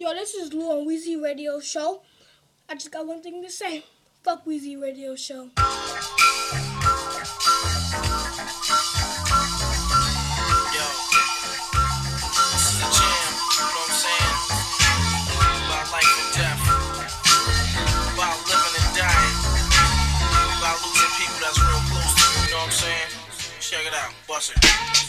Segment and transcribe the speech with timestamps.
[0.00, 2.02] Yo, this is Lou on Weezy Radio Show.
[2.68, 3.82] I just got one thing to say.
[4.22, 5.50] Fuck Weezy Radio Show.
[5.50, 5.64] Yo
[12.54, 14.34] This is the jam, you know what I'm saying?
[15.66, 16.62] By life and death.
[18.14, 19.34] Without living and dying.
[20.62, 23.10] Without losing people that's real close to me, you know what I'm saying?
[23.58, 25.07] Check it out, bust it.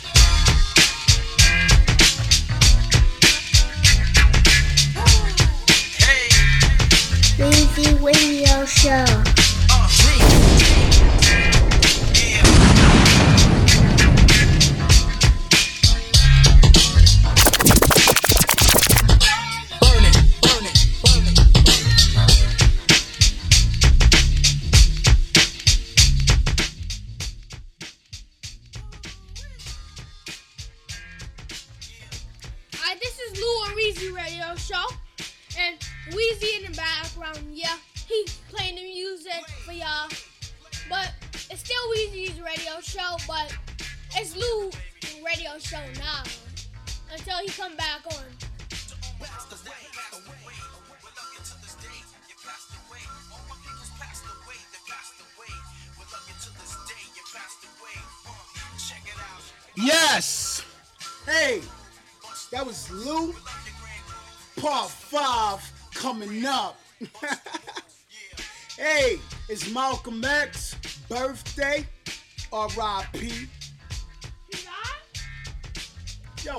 [8.02, 9.39] Radio Show.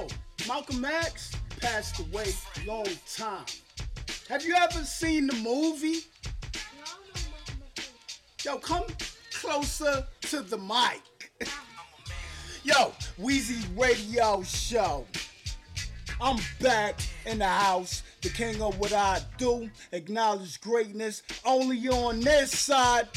[0.01, 0.06] Yo,
[0.48, 2.33] Malcolm X passed away
[2.67, 3.45] long time.
[4.29, 5.98] Have you ever seen the movie?
[8.45, 8.84] Yo, come
[9.33, 11.03] closer to the mic.
[12.62, 15.07] Yo, Weezy Radio Show.
[16.20, 19.69] I'm back in the house, the king of what I do.
[19.92, 23.09] Acknowledge greatness only on this side.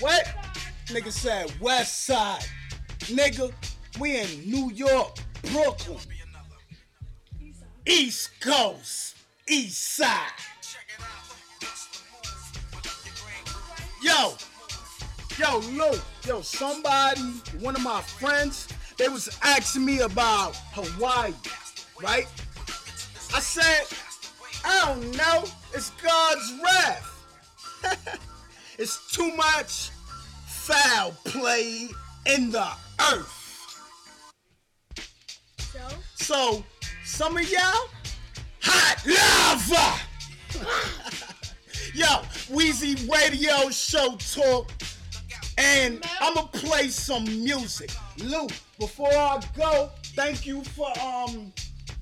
[0.00, 0.34] What?
[0.86, 2.44] Nigga said West Side.
[3.00, 3.52] Nigga,
[3.98, 5.16] we in New York,
[5.52, 5.98] Brooklyn.
[7.86, 9.16] East Coast,
[9.48, 10.32] East Side.
[14.02, 14.34] Yo,
[15.38, 17.20] yo, Lou, yo, somebody,
[17.60, 18.68] one of my friends,
[18.98, 21.32] they was asking me about Hawaii,
[22.02, 22.26] right?
[23.34, 23.86] I said,
[24.64, 25.44] I don't know.
[25.74, 28.20] It's God's wrath.
[28.78, 29.90] it's too much
[30.46, 31.88] foul play
[32.26, 32.68] in the
[33.12, 33.33] earth.
[36.24, 36.64] So, So,
[37.04, 37.86] some of y'all,
[38.62, 40.00] hot lava.
[41.94, 42.06] Yo,
[42.48, 44.70] Weezy Radio Show Talk.
[45.58, 47.90] And I'ma play some music.
[48.22, 48.46] Lou,
[48.78, 51.52] before I go, thank you for um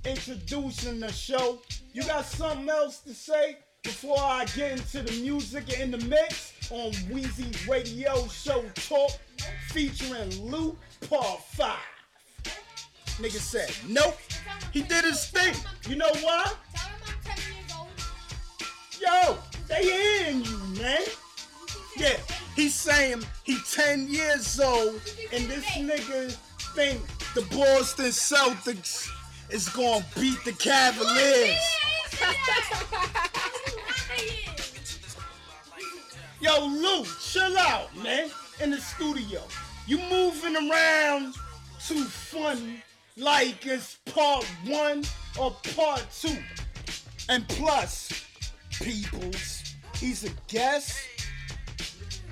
[0.04, 1.58] introducing the show.
[1.92, 6.52] You got something else to say before I get into the music in the mix
[6.70, 9.18] on Weezy Radio Show Talk
[9.70, 10.78] featuring Lou
[11.08, 11.76] Part 5.
[13.22, 14.18] Nigga said, nope.
[14.72, 15.54] He did his thing.
[15.88, 16.52] You know why?
[16.74, 17.86] tell him I'm 10 years old.
[19.00, 19.38] Yo,
[19.68, 21.02] they hearing you, man.
[21.96, 22.16] Yeah,
[22.56, 25.00] he's saying he 10 years old,
[25.32, 26.32] and this nigga
[26.74, 27.00] think
[27.34, 29.08] the Boston Celtics
[29.50, 31.62] is gonna beat the Cavaliers.
[36.40, 38.28] Yo, Lou, chill out, man.
[38.60, 39.42] In the studio,
[39.86, 41.36] you moving around
[41.86, 42.82] too funny,
[43.16, 45.04] like it's part one
[45.38, 46.36] or part two.
[47.28, 48.24] And plus,
[48.80, 50.98] peoples, he's a guest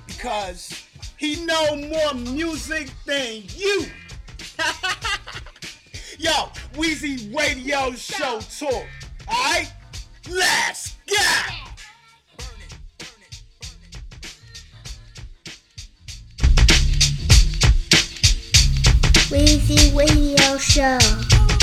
[0.07, 0.85] because
[1.17, 3.85] he know more music than you.
[6.19, 6.31] Yo,
[6.73, 8.85] Weezy Radio Show Talk.
[9.27, 9.71] Alright?
[10.29, 11.70] Let's go!
[19.31, 21.60] Weezy Radio Show.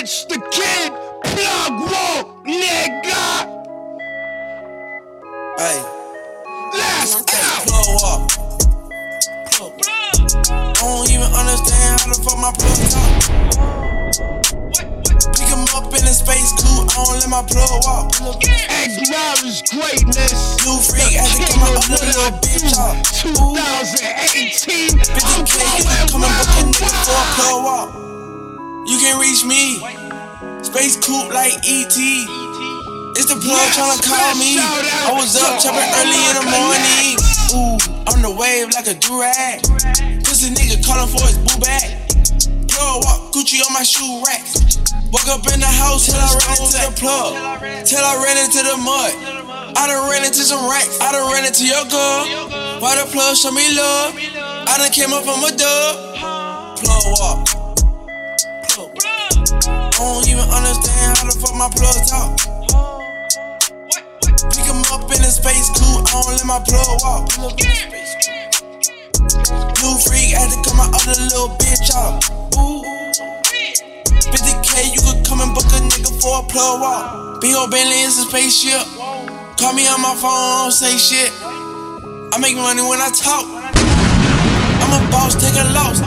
[0.00, 3.44] Rich the Kid, plug wall, nigga.
[5.60, 5.76] Hey,
[6.72, 7.36] Let's go.
[8.08, 8.24] up.
[10.48, 13.12] I don't even understand how the fuck my plug top.
[15.36, 18.16] Pick him up in a space coupe, I don't let my plug walk.
[18.72, 20.64] Acknowledge greatness.
[20.64, 23.04] New freak, had to come up with a little bitch off.
[23.20, 24.96] 2018.
[24.96, 28.09] 50k, you can come and nigga for a plug walk.
[28.86, 29.76] You can reach me.
[30.64, 31.96] Space coupe like ET.
[33.16, 34.56] It's the plug tryna call me.
[34.56, 37.12] I was up chopping early in the morning.
[37.52, 37.76] Ooh,
[38.08, 39.60] on the wave like a durag.
[40.24, 41.92] Pussy nigga calling for his boo bag.
[42.72, 44.80] Plug walk, Gucci on my shoe racks.
[45.12, 47.36] Woke up in the house till I ran into the plug.
[47.84, 49.12] Till I ran into the mud.
[49.76, 50.96] I done ran into some racks.
[51.00, 52.80] I done ran into your girl.
[52.80, 54.16] Why the plug show me love?
[54.16, 56.80] I done came up from a dub.
[56.80, 57.59] Plug walk.
[59.50, 62.38] I don't even understand how the fuck my plug talk.
[64.54, 67.26] Pick him up in a space coupe, I don't let my plug walk.
[69.82, 72.22] New freak had to cut my other little bitch off.
[72.62, 72.86] Ooh.
[74.30, 77.40] 50k, you could come and book a nigga for a plug walk.
[77.40, 78.86] Big old Bentley is a spaceship.
[79.58, 81.32] Call me on my phone, don't say shit.
[81.42, 83.44] I make money when I talk.
[83.50, 85.98] I'm a boss, take a loss.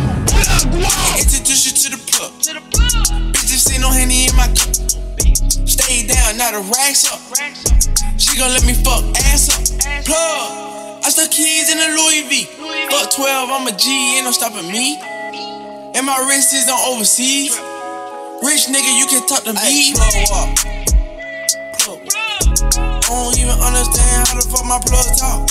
[1.19, 3.33] Introduce you to the plug.
[3.33, 4.75] Bitches see no henny in my cup.
[5.67, 7.19] Stay down, now the racks up.
[8.19, 9.63] She gon' let me fuck ass up.
[10.05, 11.03] Plug.
[11.03, 12.45] I stuck keys in the Louis V.
[12.89, 14.99] Fuck 12, I'm a G, ain't no stopping me.
[15.95, 17.59] And my wrist is on overseas.
[18.43, 19.93] Rich nigga, you can talk to me.
[20.33, 20.49] Up.
[22.63, 25.47] I don't even understand how the fuck my plug talk.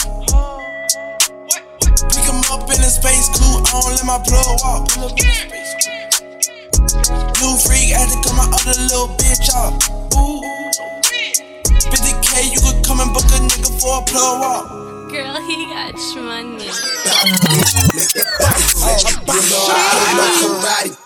[2.10, 6.01] Pick him up in a space coupe, I don't let my plug walk.
[6.82, 9.74] New freak, had to cut my other little bitch off.
[10.18, 10.42] Ooh.
[11.90, 14.66] 50k, you could come and book a nigga for a plug walk.
[15.12, 16.70] Girl, he got money.
[20.42, 21.01] karate,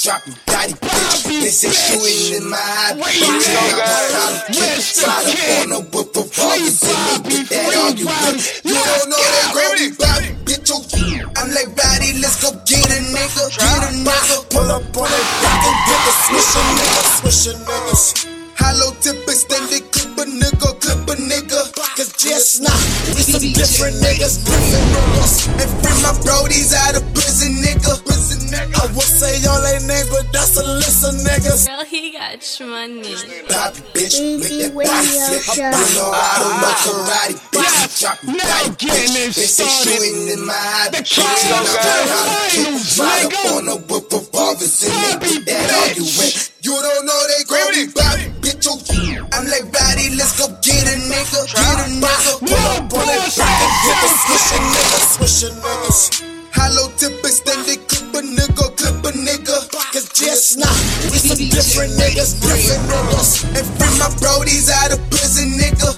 [0.00, 0.06] bitch.
[0.06, 1.40] You dropping daddy, bitch.
[1.40, 3.48] They say shooting in my eye, bitch.
[3.52, 5.00] I'm not bitch.
[5.00, 8.64] Try to phone up with revolvers and they get that argument.
[8.64, 10.68] You don't know that gravy, Bobby, bitch.
[10.70, 14.36] You, I'm like, Roddy, let's go get a nigga, get a nigga.
[14.50, 18.26] Pull up on that block and get the swisher nigga, swisher niggas.
[18.60, 21.60] Hollow tip extended, clip a nigga, clip a nigga.
[21.96, 22.76] Cause just now,
[23.16, 25.48] we some different niggas, different niggas.
[25.48, 28.09] And free my brodies out of prison, nigga.
[28.50, 28.82] Prison nigga.
[28.82, 31.66] I would say all their names, but that's a list of niggas.
[31.66, 33.14] Girl, he got money.
[33.48, 35.42] Poppy, bitch, make Easy that body Radio flip.
[35.42, 35.70] Show.
[35.70, 37.70] You know I don't know karate, bitch.
[37.70, 39.34] You dropping now daddy, getting bitch.
[39.36, 39.78] They started.
[39.86, 41.14] shooting in my eye, The bitch.
[41.14, 43.38] Kings I'm of not Finals, to nigga.
[43.46, 45.86] phone up with revolvers and they Bobby, get that bitch.
[45.86, 46.32] argument.
[46.60, 48.66] You don't know they call me Bobby, bitch.
[48.66, 52.32] Oh, you, I'm like Bobby, let's go get a nigga, get a nigga.
[52.42, 56.29] Pull up on that block and get the swishing niggas, swishing niggas.
[56.60, 59.56] Hollow tip extended, clip a nigga, clip a nigga.
[59.96, 60.68] Cause just now,
[61.08, 63.48] we some different niggas, different niggas.
[63.56, 65.88] And free my brodies out of prison, nigga.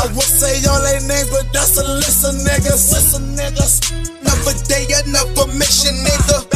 [0.00, 2.80] I would say all their names, but that's a list of niggas.
[2.96, 3.72] List of niggas.
[4.24, 6.48] Another day, another mission, nigga.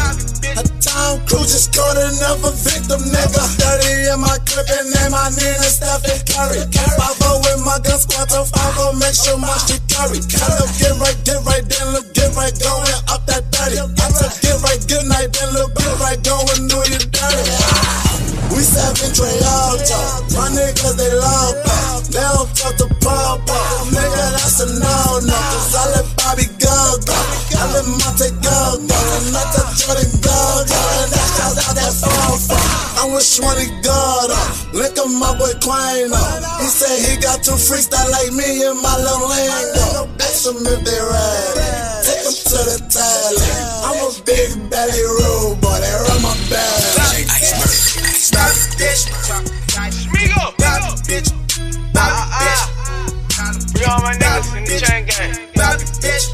[0.56, 3.42] A town crew just caught another victim, nigga.
[3.60, 6.64] 30 in my clip and name my Nina Stephen Curry.
[6.96, 10.18] Five with my gun squad to five make sure my shit carry.
[10.18, 13.80] I look get right, get right, then look get right, going up that 30.
[13.80, 17.98] I took get right, good night, then look get right, going do you dirty.
[18.54, 19.98] We seven Trey Alto,
[20.34, 22.02] my niggas they love pop.
[22.08, 23.86] They don't talk to pop pop.
[23.92, 25.36] Nigga, that's a no no.
[25.36, 27.18] Cause I let Bobby go go.
[27.54, 28.98] I let Monte go go.
[28.98, 30.80] And I let Jordan go go.
[30.80, 32.68] And that's cause out that phone phone.
[32.98, 34.32] I'm with Shmoney God.
[34.72, 36.18] Link up my boy Quino.
[36.58, 40.08] He said he got two freestyle like me in my little lingo.
[40.18, 41.97] Ask them if they ready.
[42.48, 43.44] Take them to the talent.
[43.84, 45.76] I'm a big belly rude boy.
[45.84, 47.28] They run my belly.
[47.28, 49.04] Stop bitch.
[49.92, 50.56] Smigo.
[50.56, 51.28] Bobby bitch.
[51.92, 52.64] Bobby bitch.
[53.68, 55.36] Free all my niggas in the chain gang.
[55.60, 56.32] Bobby bitch.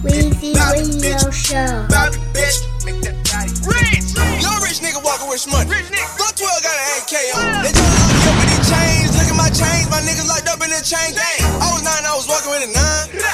[0.00, 1.84] Weezy Radio Show.
[1.92, 2.64] Bobby bitch.
[2.88, 3.52] Make that body.
[3.68, 4.16] Rich.
[4.40, 5.68] Young rich nigga walking with some money.
[5.68, 6.16] Rich nigga.
[6.16, 7.60] Fuck 12 got an AK on.
[7.60, 9.12] They just lock me up with these chains.
[9.20, 9.84] Look at my chains.
[9.92, 11.44] My niggas locked up in the chain gang.
[11.60, 13.29] I was nine, I was walking with a nine.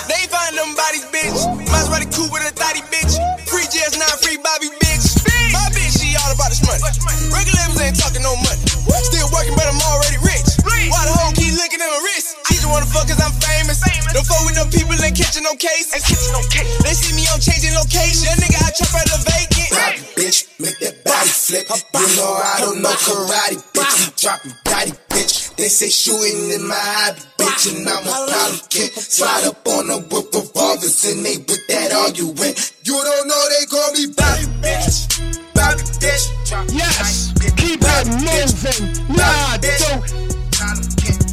[7.55, 8.62] Labels ain't talking no money.
[9.07, 10.47] Still working, but I'm already rich.
[10.67, 12.35] Why the hoe keep looking at my wrist?
[12.49, 13.83] I just wanna fuck cause I'm famous.
[14.11, 15.93] Don't fuck with them people ain't catching no case.
[15.93, 18.26] They see me on changing location.
[18.26, 19.71] That nigga, I chop out the vacant.
[19.71, 20.49] Bobby bitch.
[20.59, 21.67] Make that body flip.
[21.69, 23.95] You know I don't know karate, bitch.
[24.00, 25.55] You dropping daddy, bitch.
[25.57, 27.21] They say shooting in my hobby,
[27.57, 27.79] bitch.
[27.79, 28.93] And I'm a kid.
[28.93, 32.75] Slide up on them with revolvers and they with that argument.
[32.85, 35.55] You don't know they call me Bobby, bitch.
[35.55, 36.73] Bobby Bitch.
[36.73, 39.17] Yes, keep it moving.
[39.17, 40.01] Nah, don't.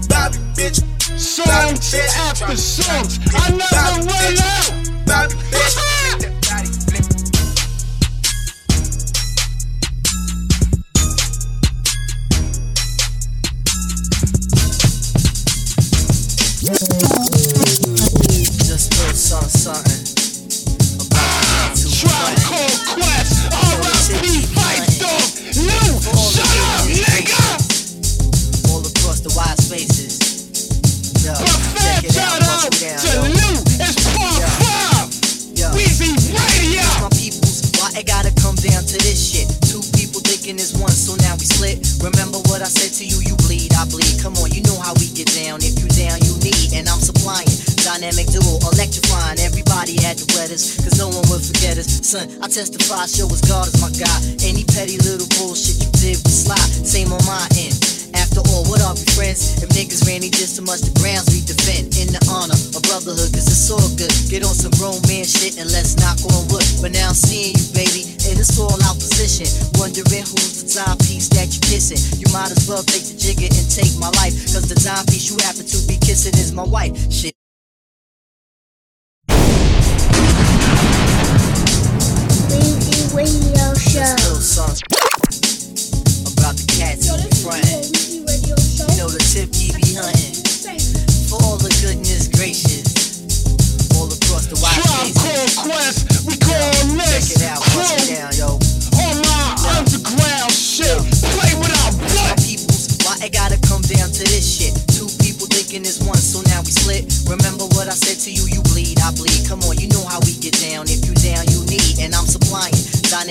[0.09, 0.81] Bobby, bitch.
[1.19, 3.19] Songs after songs.
[3.33, 5.05] I never run out.
[5.05, 5.99] Bobby, bitch.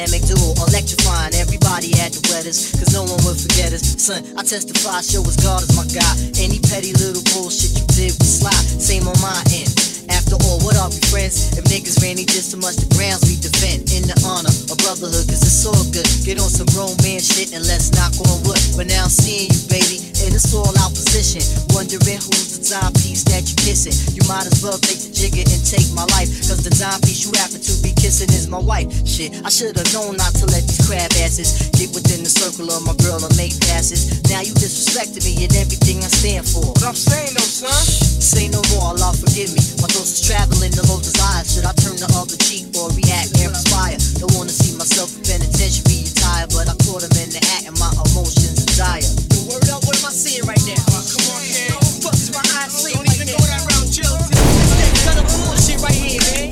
[0.03, 1.33] Dynamic duo, electrifying.
[1.35, 2.45] Everybody had to wet
[2.75, 4.03] cause no one would forget us.
[4.03, 6.19] Son, I testify, show us God is my God.
[6.43, 8.83] Any petty little bullshit you did was slide.
[8.83, 9.92] Same on my end.
[10.11, 11.55] After all, what are we friends?
[11.55, 13.93] If niggas ran each just so much, the grounds we defend.
[13.93, 16.09] In the honor of brotherhood, cause it's all good.
[16.27, 18.59] Get on some romance shit and let's knock on wood.
[18.75, 21.45] But now I'm seeing you, baby, in this all out position.
[21.77, 23.95] Wondering who's the timepiece that you kissing.
[24.17, 26.31] You might as well take the jigger and take my life.
[26.49, 28.89] Cause the timepiece you happen to be kissing is my wife.
[29.07, 32.83] Shit, I should've known not to let these crab asses get within the circle of
[32.83, 34.25] my girl and make passes.
[34.33, 36.65] Now you disrespecting me and everything I stand for.
[36.65, 37.77] What I'm saying though, son.
[38.23, 39.61] Say no more, Allah forgive me.
[39.85, 41.45] My thoughts is traveling the low desire.
[41.45, 44.01] Should I turn the other cheek or react and perspire?
[44.17, 47.77] Don't wanna see myself in penitentiary attire, but I caught him in the act and
[47.77, 49.05] my emotions are dire.
[49.05, 50.81] The word up, what am I seeing right now?
[50.89, 51.77] Come on, kid.
[52.01, 54.17] Fuck is my eyes sleep Don't even go that route, chill.
[54.33, 56.49] This that kind of bullshit right here, man.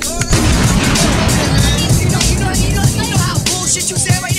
[1.97, 4.30] You know, you know, you know, you know how bullshit you say right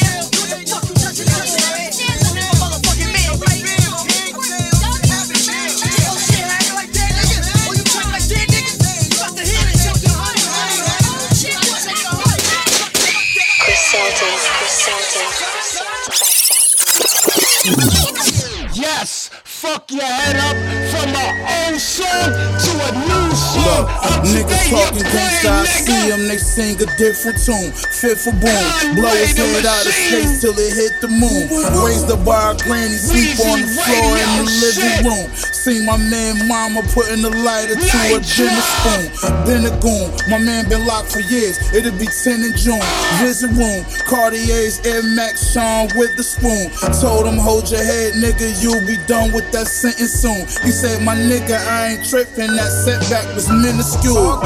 [19.62, 20.56] fuck your head up
[20.90, 23.21] from my old song to a new.
[23.52, 23.84] Look,
[24.24, 27.72] niggas talking gangsta, I see them, they sing a different tune.
[28.00, 28.64] Fit for boom,
[28.96, 31.52] blow his head out of space till it hit the moon.
[31.84, 35.26] Raised up by a granny, sleep on the floor in the living room.
[35.36, 39.04] Seen my man mama putting the lighter to a dinner spoon.
[39.46, 41.60] Been a goon, my man been locked for years.
[41.72, 42.82] It'll be 10 in June.
[43.20, 46.72] Visit room, Cartier's Air Max Sean with the spoon.
[46.98, 50.46] Told him, hold your head, nigga, you'll be done with that sentence soon.
[50.64, 54.38] He said, my nigga, I ain't tripping, that setback was minuscule.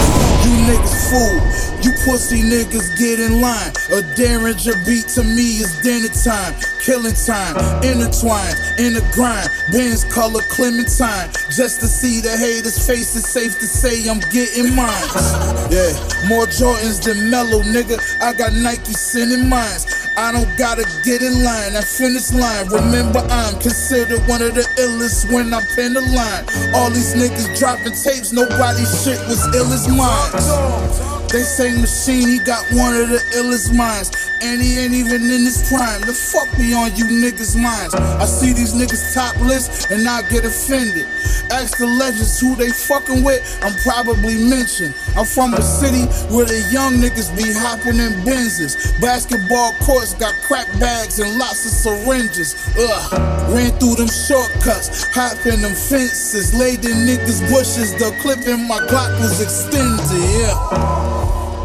[0.47, 1.37] You niggas fool,
[1.83, 3.73] you pussy niggas get in line.
[3.93, 9.51] A Derringer beat to me is dinner time, killing time, intertwined in the grind.
[9.73, 13.27] Benz color Clementine, just to see the haters' faces.
[13.27, 15.09] Safe to say I'm getting mine.
[15.67, 15.91] Yeah,
[16.29, 17.99] more Jordans than Melo, nigga.
[18.23, 19.85] I got Nike sending mines.
[20.19, 22.69] I don't gotta get in line, I finish line.
[22.69, 26.75] Remember, I'm considered one of the illest when I pen the line.
[26.75, 31.16] All these niggas dropping tapes, nobody's shit was ill as mine.
[31.29, 34.11] They say Machine, he got one of the illest minds.
[34.43, 36.01] And he ain't even in his prime.
[36.03, 37.95] The fuck be on you niggas' minds.
[37.95, 41.07] I see these niggas topless and I get offended.
[41.51, 44.95] Ask the legends who they fucking with, I'm probably mentioned.
[45.17, 46.05] I'm from a city
[46.35, 48.77] where the young niggas be hopping in Benzes.
[49.01, 52.55] Basketball courts got crack bags and lots of syringes.
[52.77, 57.95] Ugh, ran through them shortcuts, hopping them fences, laid in niggas' bushes.
[57.95, 60.03] The clip in my Glock was extended,
[60.39, 60.97] yeah.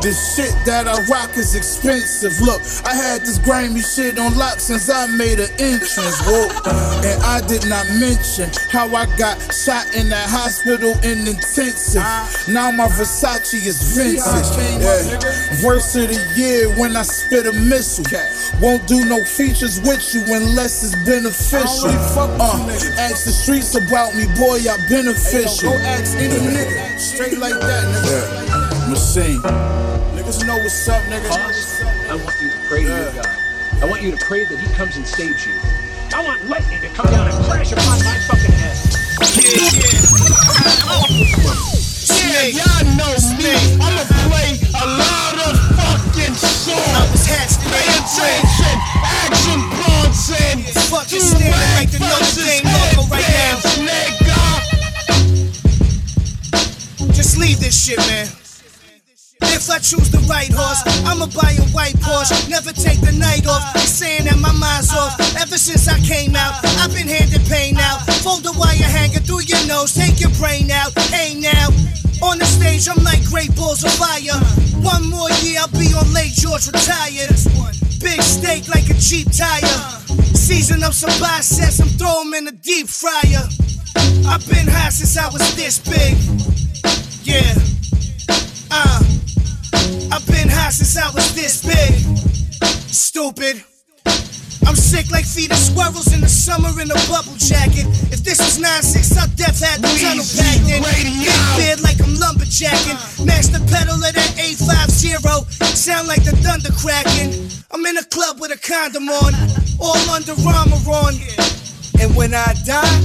[0.01, 2.41] This shit that I rock is expensive.
[2.41, 6.17] Look, I had this grimy shit on lock since I made an entrance.
[6.25, 6.49] Whoa.
[7.05, 12.01] And I did not mention how I got shot in that hospital in intensive.
[12.49, 14.25] Now my Versace is vintage.
[14.81, 15.61] Yeah.
[15.61, 18.01] Verse of the year when I spit a missile.
[18.59, 21.93] Won't do no features with you unless it's beneficial.
[22.41, 22.57] Uh,
[22.97, 25.69] ask the streets about me, boy, I beneficial.
[25.69, 27.85] Go ask any nigga, straight like that,
[29.15, 29.41] nigga.
[29.41, 29.41] Machine.
[30.15, 31.31] Niggas know what's up, nigga.
[32.09, 33.27] I want you to pray to your God.
[33.81, 35.53] I want you to pray that He comes and saves you.
[36.13, 38.77] I want lightning to come down and crash upon my fucking head.
[42.31, 43.55] Yeah, y'all know me.
[43.79, 46.95] I'ma play a lot of fucking songs.
[46.95, 50.63] I was hatched Pay attention, action Bronson.
[50.91, 53.59] Fucking standing like the Notre Dame logo right now.
[53.87, 54.39] Nigga.
[57.13, 58.40] Just leave this shit, man.
[59.61, 62.49] If I choose the right horse, I'ma buy a white Porsche.
[62.49, 63.61] Never take the night off.
[63.77, 65.13] They saying that my mind's off.
[65.37, 68.01] Ever since I came out, I've been handed pain out.
[68.25, 70.97] Fold the wire hanger through your nose, take your brain out.
[71.13, 71.69] Hey now.
[72.25, 74.33] On the stage, I'm like great balls of fire.
[74.81, 77.29] One more year, I'll be on late George retired.
[78.01, 79.77] Big steak like a cheap tire.
[80.33, 83.45] Season up some biceps, I'm throw 'em in the deep fryer.
[84.25, 86.17] I've been high since I was this big.
[87.21, 87.53] Yeah.
[88.73, 89.10] Uh.
[90.11, 91.95] I've been high since I was this big.
[92.91, 93.63] Stupid.
[94.67, 97.87] I'm sick like feeding squirrels in the summer in a bubble jacket.
[98.11, 100.83] If this was 9-6, I'd def had the tunnel packed in.
[100.83, 101.07] Big
[101.57, 103.25] beard like I'm lumberjacking.
[103.25, 105.47] Master pedal of that 850.
[105.75, 107.49] Sound like the thunder cracking.
[107.71, 109.33] I'm in a club with a condom on.
[109.79, 111.15] All under armor on.
[111.99, 112.99] And when I die,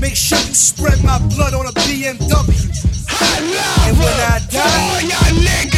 [0.00, 2.68] make sure you spread my blood on a BMW.
[3.86, 5.06] And when I die,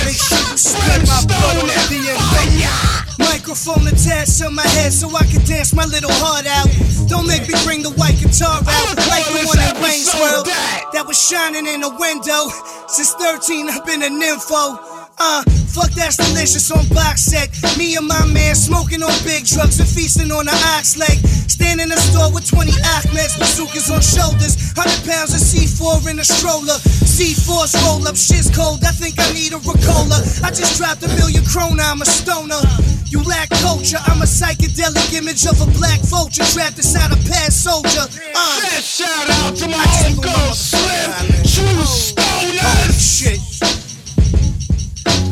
[0.04, 2.98] make sure you spread my blood on a BMW.
[3.18, 6.68] Microphone attached to my head so I can dance my little heart out.
[7.08, 10.46] Don't make me bring the white guitar out like the one in Wayne's World
[10.92, 12.48] that was shining in the window.
[12.88, 14.97] Since 13, I've been a nympho.
[15.20, 15.42] Uh,
[15.74, 17.50] fuck that's delicious on box set.
[17.76, 21.18] Me and my man smoking on big drugs and feasting on the ox leg.
[21.50, 24.54] Stand in the store with 20 Ahmeds, bazookas on shoulders.
[24.78, 26.78] 100 pounds of C4 in a stroller.
[27.02, 28.84] C4's roll up, shit's cold.
[28.86, 30.22] I think I need a Ricola.
[30.46, 32.62] I just dropped a million krona, I'm a stoner.
[33.10, 37.64] You lack culture, I'm a psychedelic image of a black vulture trapped inside a past
[37.64, 38.06] soldier.
[38.38, 41.10] Uh, shout out to my homegirl Slim,
[41.42, 42.94] true stoners.
[42.94, 43.87] Shit.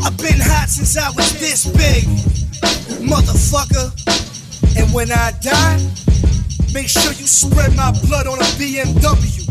[0.06, 2.04] I've been hot since I was this big,
[3.02, 3.90] motherfucker.
[4.78, 5.82] And when I die,
[6.72, 9.42] make sure you spread my blood on a BMW.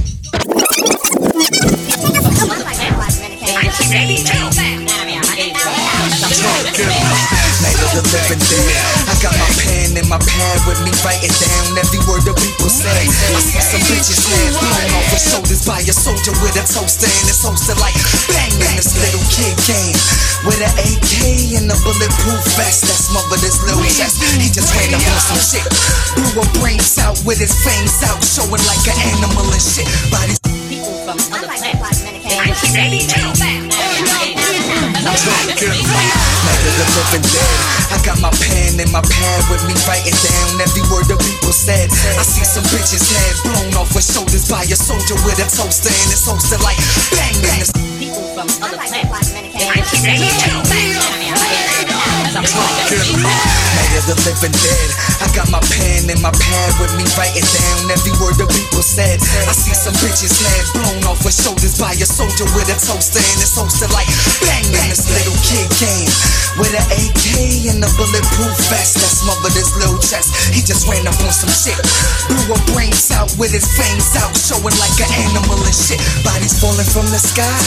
[6.72, 7.35] Night
[7.82, 8.76] of the living dead.
[9.10, 12.70] I got my pen and my pad with me writing down every word that people
[12.72, 12.88] say.
[12.88, 17.10] I see some bitches head blown off her shoulders by a soldier with a toaster
[17.10, 17.96] and it's hosted like
[18.32, 19.98] bang in this little kid game.
[20.46, 24.22] With an AK and a bulletproof vest that smothered his little chest.
[24.38, 25.66] He just ran up on some shit.
[26.16, 29.88] Blew her brains out with his fangs out, showing like an animal and shit.
[30.12, 32.06] Bodies People from other planets.
[35.06, 37.58] Night of the living dead.
[37.94, 41.54] I got my pen and my pad with me writing down every word that people
[41.54, 41.94] said.
[42.18, 45.94] I see some bitches head blown off her shoulders by a soldier with a toaster
[45.94, 46.82] and it's hosted like
[47.14, 47.38] bang.
[48.02, 49.30] People from other planets.
[49.30, 49.86] Night
[53.94, 54.90] of the living dead.
[55.22, 58.65] I got my pen and my pad with me writing down every word that people
[58.86, 59.18] said.
[59.50, 63.18] I see some bitches head blown off her shoulders by a soldier with a toaster
[63.18, 64.06] and it's hosted like
[64.46, 66.12] bang in this little kid game.
[66.62, 70.54] With an AK and a bulletproof vest that smothered his little chest.
[70.54, 71.76] He just ran up on some shit.
[72.30, 76.00] Blew her brains out with his fangs out, showing like an animal and shit.
[76.22, 77.58] Bodies falling from the sky.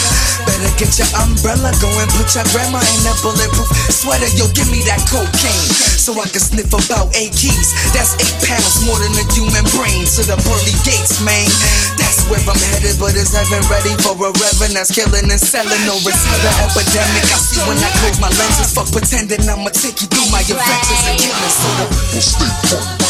[0.47, 4.31] Better get your umbrella, go and put your grandma in that bulletproof sweater.
[4.39, 7.75] Yo, give me that cocaine so I can sniff about eight keys.
[7.93, 10.09] That's eight pounds more than a human brain.
[10.17, 11.49] To the pearly gates, man.
[11.97, 15.73] That's where I'm headed, but is heaven ready for a reverend that's killing and selling?
[15.73, 17.25] Is the epidemic?
[17.33, 18.77] I see when I close my lenses.
[18.77, 21.53] Fuck pretending I'ma take you through my adventures and killing.
[21.57, 21.69] So
[22.13, 23.08] people stay.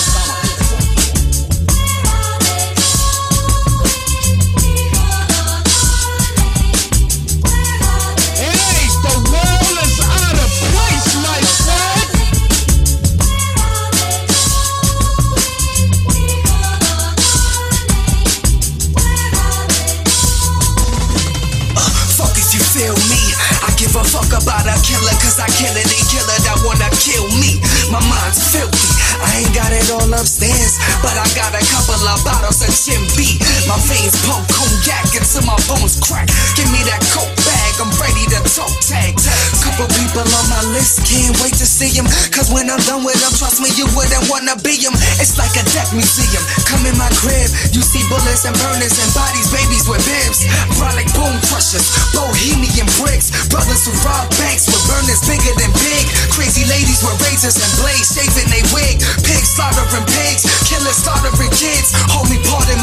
[32.88, 33.20] HMB.
[33.68, 36.33] My veins pump cognac until my bones crack.
[36.57, 39.12] Give me that coke bag, I'm ready to talk tag.
[39.61, 42.09] Couple people on my list, can't wait to see them.
[42.33, 44.96] Cause when I'm done with them, trust me, you wouldn't wanna be them.
[45.20, 46.40] It's like a death museum.
[46.64, 50.48] Come in my crib, you see bullets and burners and bodies, babies with bibs.
[50.81, 53.29] Brolic boom crushers, bohemian bricks.
[53.53, 56.09] Brothers who rob banks with burners bigger than big.
[56.33, 58.96] Crazy ladies with razors and blades, shaving they wig.
[59.29, 61.92] Pigs slaughtering pigs, killers slaughtering kids.
[62.09, 62.27] Whole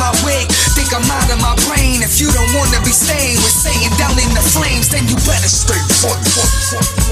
[0.05, 0.47] my wig.
[0.77, 2.03] Think I'm out of my brain.
[2.03, 5.49] If you don't wanna be staying with Satan down in the flames, then you better
[5.49, 5.79] stay.
[6.01, 7.04] Fuck, fuck, fuck.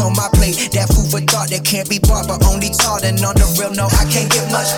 [0.00, 0.70] on my plate.
[0.72, 3.04] That food for thought that can't be bought, but only taught.
[3.04, 4.68] And on the real, no, I can't get much.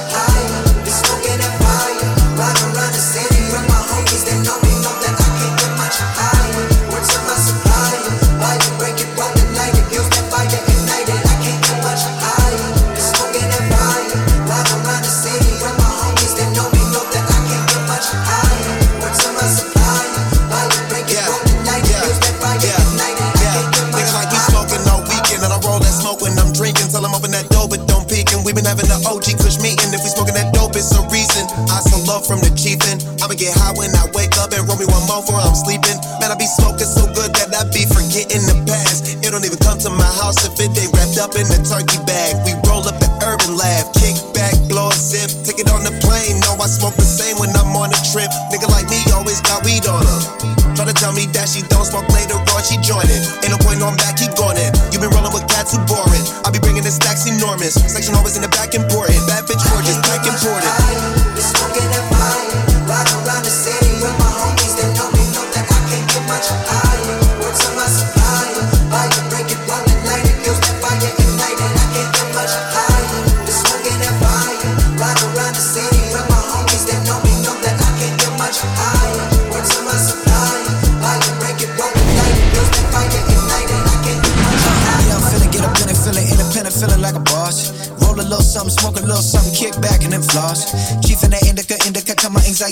[58.39, 59.19] in the back important.
[59.27, 60.68] Bad bitch gorgeous, back important.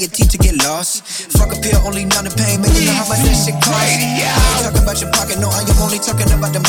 [0.00, 1.04] your teeth to get lost.
[1.38, 2.74] Fuck a pill, only numb the pain, man.
[2.74, 3.72] You know how much that shit costs.
[3.72, 6.60] I ain't talking about your pocket, no, I am only talking about the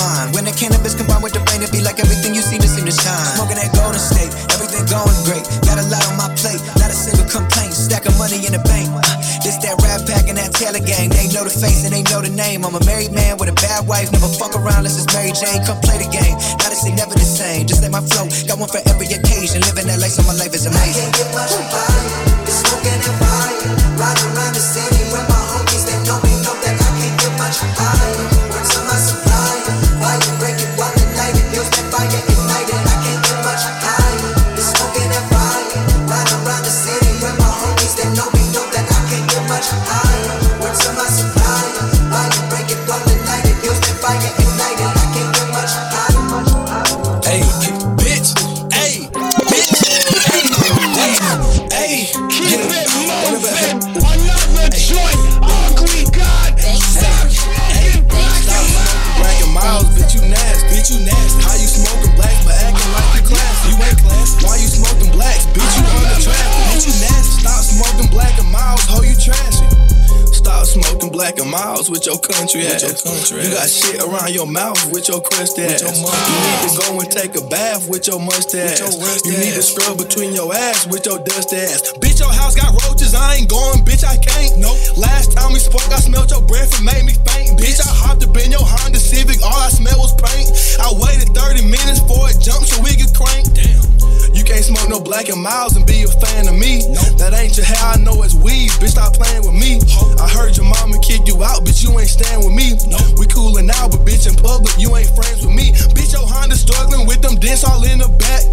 [71.77, 73.05] miles with your country ass.
[73.29, 75.85] you got shit around your mouth with your crusty ass.
[75.85, 78.81] you need to go and take a bath with your mustache.
[79.25, 81.93] you need to scrub between your ass with your dust ass.
[82.01, 83.13] Bitch, your house got roaches.
[83.13, 84.03] I ain't going, bitch.
[84.03, 84.57] I can't.
[84.57, 84.77] Nope.
[84.97, 87.59] Last time we spoke, I smelled your breath and made me faint.
[87.59, 89.43] Bitch, I hopped up in your Honda Civic.
[89.43, 90.49] All I smelled was paint.
[90.81, 93.53] I waited 30 minutes for it jump so we could crank.
[93.53, 93.96] Damn.
[94.33, 96.83] You can't smoke no black and miles and be a fan of me.
[97.17, 98.71] That ain't your hair, I know it's weed.
[98.79, 99.79] Bitch, stop playing with me.
[100.19, 102.77] I heard your mama kick you out, bitch, you ain't stand with me.
[103.17, 105.73] We coolin' now, but bitch, in public, you ain't friends with me.
[105.95, 108.43] Bitch, your Honda struggling with them dents all in the back.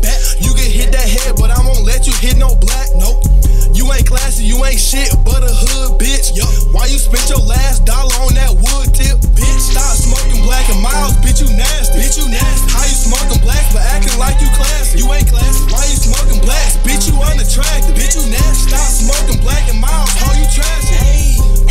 [0.41, 2.89] You can hit that head, but I won't let you hit no black.
[2.97, 3.44] Nope.
[3.75, 6.31] You ain't classy, you ain't shit but a hood, bitch.
[6.39, 9.19] Yo, Why you spent your last dollar on that wood tip?
[9.35, 11.99] Bitch, stop smoking black and miles, bitch, you nasty.
[11.99, 12.71] Bitch, you nasty.
[12.71, 15.03] How you smoking black but acting like you classy?
[15.03, 15.59] You ain't classy.
[15.75, 16.79] Why you smoking blacks?
[16.87, 17.99] Bitch, you unattractive.
[17.99, 18.71] Bitch, you nasty.
[18.71, 21.24] Stop smoking black and miles, how you trashy?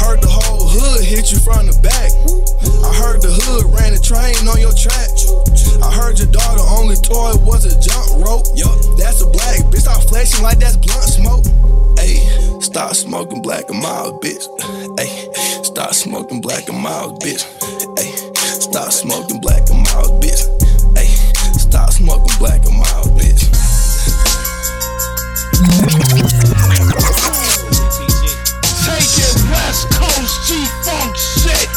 [0.04, 2.12] I heard the whole hood hit you from the back.
[2.84, 5.08] I heard the hood ran a train on your track.
[5.80, 8.44] I heard your daughter only toy was a jump rope.
[8.52, 9.88] Yup, that's a black bitch.
[9.88, 11.48] Stop flashing like that's blunt smoke.
[11.96, 12.20] Hey,
[12.60, 14.44] stop smoking black and mild, bitch.
[15.00, 15.08] Hey,
[15.64, 17.48] stop smoking black and mild, bitch.
[17.96, 18.12] Hey,
[18.60, 20.44] stop smoking black and mild, bitch.
[21.00, 21.08] Hey,
[21.56, 23.40] stop smoking black and mild, bitch.
[30.24, 31.68] West Coast G-Funk shit.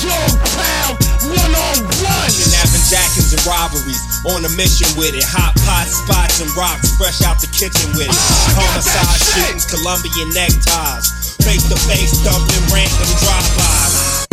[0.00, 0.96] Dog Pound
[1.36, 2.00] 101.
[2.32, 4.00] Kidnapping jackets and robberies.
[4.24, 5.24] On a mission with it.
[5.28, 6.96] Hot pot spots and rocks.
[6.96, 8.16] Fresh out the kitchen with it.
[8.56, 11.36] Homicide shootings, Colombian neckties.
[11.44, 14.24] Face to face, dumping random drive-bys.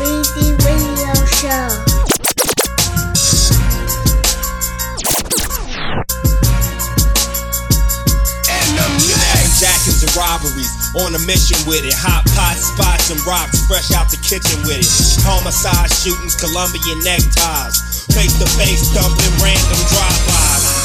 [0.00, 1.68] Weezy Radio Show.
[9.04, 10.63] Kidnapping jackets and robberies.
[10.94, 11.94] On a mission with it.
[11.98, 13.58] Hot pot spots and rocks.
[13.66, 14.86] Fresh out the kitchen with it.
[15.26, 18.06] Homicide shootings, Colombian neckties.
[18.14, 20.83] Face to face, dumping random drive-bys.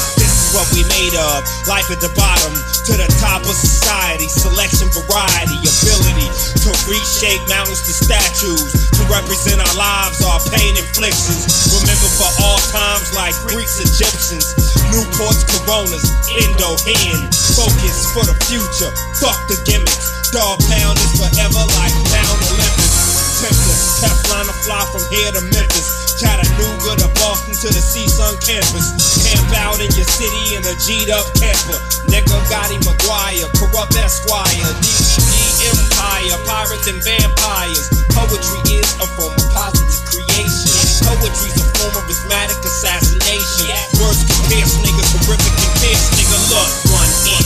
[0.50, 1.46] What we made of.
[1.70, 4.26] Life at the bottom to the top of society.
[4.26, 6.28] Selection, variety, ability
[6.66, 8.90] to reshape mountains to statues.
[8.98, 11.46] To represent our lives, our pain inflictions.
[11.70, 14.50] Remember for all times like Greeks, Egyptians.
[14.90, 16.02] Newports, Coronas,
[16.34, 17.30] Indo, Hen.
[17.54, 18.90] Focus for the future.
[19.22, 20.30] Fuck the gimmicks.
[20.34, 22.90] Dog pound is forever like Mount Olympus.
[23.38, 25.89] Tempest, Teflon to fly from here to Memphis.
[26.20, 28.92] Chattanooga to Boston to the CSUN campus.
[29.24, 31.80] Camp out in your city in a G'd up camper.
[32.12, 35.32] Nigga Gotti McGuire, corrupt Esquire, DCD
[35.72, 37.88] Empire, pirates and vampires.
[38.12, 41.08] Poetry is a form of positive creation.
[41.08, 43.72] Poetry's a form of rhythmic assassination.
[43.96, 46.36] Words can pierce niggas, horrific and fierce, nigga.
[46.52, 47.44] Look, one in,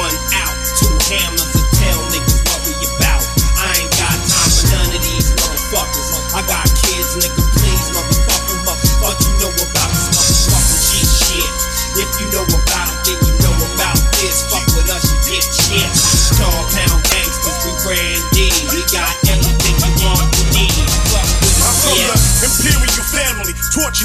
[0.00, 1.45] one out, two hammers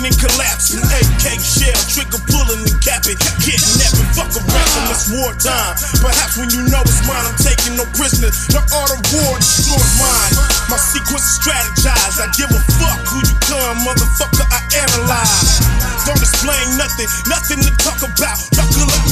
[0.01, 0.81] torching and collapsing.
[0.81, 3.17] AK shell, trigger pulling and capping.
[3.41, 5.75] Kidnapping, fuck a around, it's wartime.
[6.01, 8.47] Perhaps when you know it's mine, I'm taking no prisoners.
[8.49, 10.33] The art of war destroys mine.
[10.69, 12.17] My sequence is strategized.
[12.21, 15.61] I give a fuck who you come, motherfucker, I analyze.
[16.05, 18.39] Don't explain nothing, nothing to talk about.
[18.57, 19.03] Knuckle up,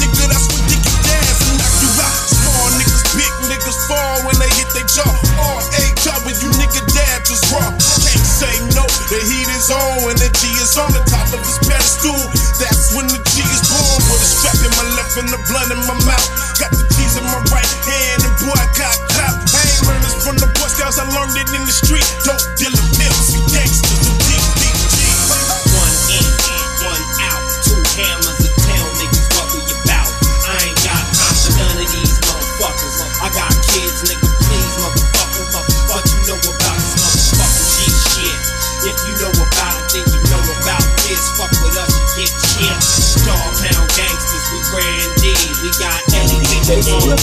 [47.09, 47.17] I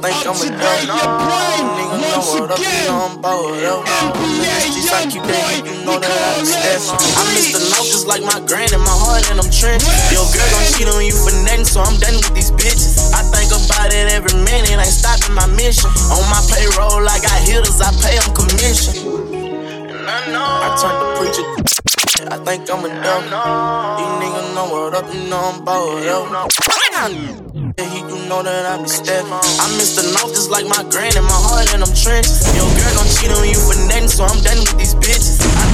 [0.00, 2.00] think I'm a dumb nigga.
[2.00, 3.84] Know what up, you I'm bored up.
[3.84, 7.04] I keep that you know that I stepping.
[7.04, 9.84] I miss the north just like my granny, my heart in them trenches.
[10.08, 13.12] Yo, girl gon' cheat on you for nothing, so I'm done with these bitches.
[13.12, 15.92] I think about it every minute, ain't stopping my mission.
[16.16, 19.04] On my payroll, I got hitters, I pay them commission.
[19.92, 21.79] And I know I turned the preacher.
[22.28, 23.24] I think I'm a dumb.
[23.96, 26.52] These niggas know what up, you know I'm bored up.
[27.80, 29.32] He do know that I be stepping.
[29.32, 32.44] I miss the north just like my granny, my heart and I'm trenches.
[32.52, 35.40] Yo, girl gon' cheat on you for nothing, so I'm done with these bitches.
[35.40, 35.69] I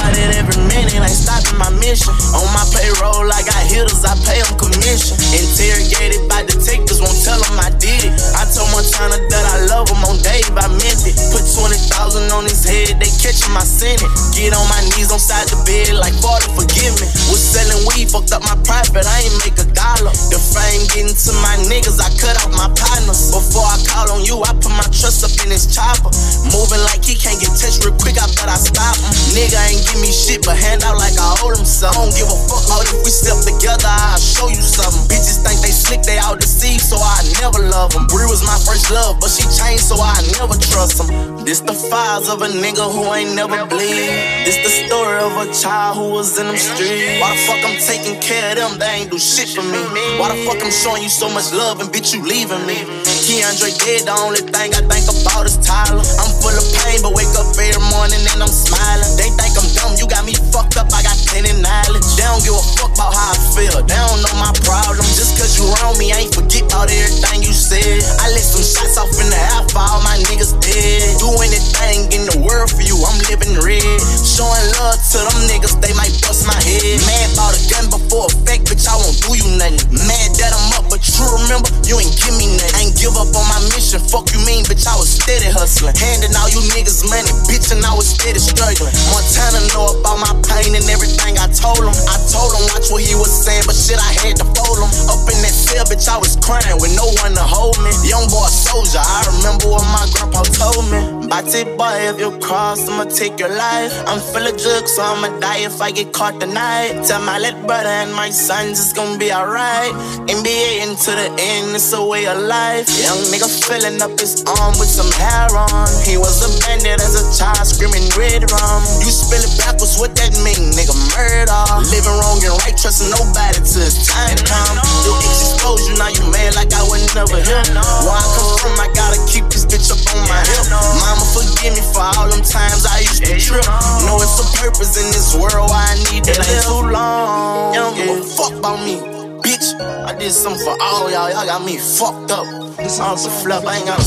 [0.00, 2.12] about it every minute, ain't stopping my mission.
[2.32, 5.20] On my payroll, I got hitters, I pay them commission.
[5.36, 8.12] Interrogated by detectives, won't tell them I did it.
[8.40, 11.14] I told Montana that I love him on Dave, I meant it.
[11.28, 14.08] Put 20,000 on his head, they catching my senate.
[14.32, 17.06] Get on my knees on side the bed like 40, forgive me.
[17.28, 21.32] Was selling weed, fucked up my profit, I ain't make a The fame getting to
[21.40, 23.32] my niggas, I cut out my partners.
[23.32, 26.12] Before I call on you, I put my trust up in his chopper.
[26.52, 29.08] Moving like he can't get touched real quick, I bet I stop him.
[29.32, 31.96] Nigga ain't give me shit, but hand out like I owe him some.
[31.96, 35.08] I Don't give a fuck out if we step together, I'll show you something.
[35.08, 38.04] Bitches think they slick, they all deceived, so I never love them.
[38.12, 41.08] Bree was my first love, but she changed, so I never trust them.
[41.48, 44.44] This the files of a nigga who ain't never bleed.
[44.44, 47.16] This the story of a child who was in them streets.
[47.18, 48.72] Why the fuck I'm taking care of them?
[48.78, 49.69] They ain't do shit for me.
[50.18, 53.09] Why the fuck I'm showing you so much love and bitch you leaving me?
[53.20, 56.00] Keandre dead, the only thing I think about is Tyler.
[56.00, 59.12] I'm full of pain, but wake up every morning and I'm smiling.
[59.20, 62.06] They think I'm dumb, you got me fucked up, I got plenty knowledge.
[62.16, 65.04] They don't give a fuck about how I feel, they don't know my problem.
[65.12, 68.00] Just cause you around me, I ain't forget about everything you said.
[68.24, 71.20] I let some shots off in the half, all my niggas dead.
[71.20, 74.00] Do anything in the world for you, I'm living red.
[74.24, 76.96] Showing love to them niggas, they might bust my head.
[77.04, 79.76] Mad about a gun before effect, bitch, I won't do you nothing.
[80.08, 82.80] Mad that I'm up, but you remember, you ain't give me nothing.
[82.80, 85.94] Ain't give up on my mission, fuck you mean, bitch, I was steady hustling.
[85.96, 88.92] Handing all you niggas money, bitch, and I was steady struggling.
[89.10, 91.94] Montana know about my pain and everything I told him.
[92.10, 94.90] I told him, watch what he was saying, but shit, I had to fold him.
[95.10, 97.90] Up in that cell, bitch, I was crying with no one to hold me.
[98.06, 101.19] Young boy soldier, I remember what my grandpa told me.
[101.30, 103.94] Batty boy, if you cross, I'ma take your life.
[104.10, 107.06] I'm full of drugs, so I'ma die if I get caught tonight.
[107.06, 109.94] Tell my little brother and my sons it's gonna be alright.
[110.26, 112.90] NBA into the end, it's a way of life.
[112.98, 115.86] Young nigga filling up his arm with some hair on.
[116.02, 118.82] He was a bandit as a child, screaming red rum.
[118.98, 120.98] You spell it backwards, what that mean, nigga?
[121.14, 121.62] Murder.
[121.94, 124.82] Living wrong and right, trusting nobody till it's time come.
[125.06, 127.62] Your ex exposed you, now you mad like I would never hear.
[128.02, 130.66] Where I come from, I gotta keep this bitch up on my hip.
[130.74, 133.64] Mama, forgive me for all them times I used to trip.
[134.06, 137.74] Know it's a purpose in this world, why I need to live too long.
[137.74, 138.96] You don't give a fuck about me,
[139.44, 139.74] bitch.
[139.80, 142.46] I did something for all y'all, y'all got me fucked up.
[142.76, 144.06] This Off the flip, I ain't got a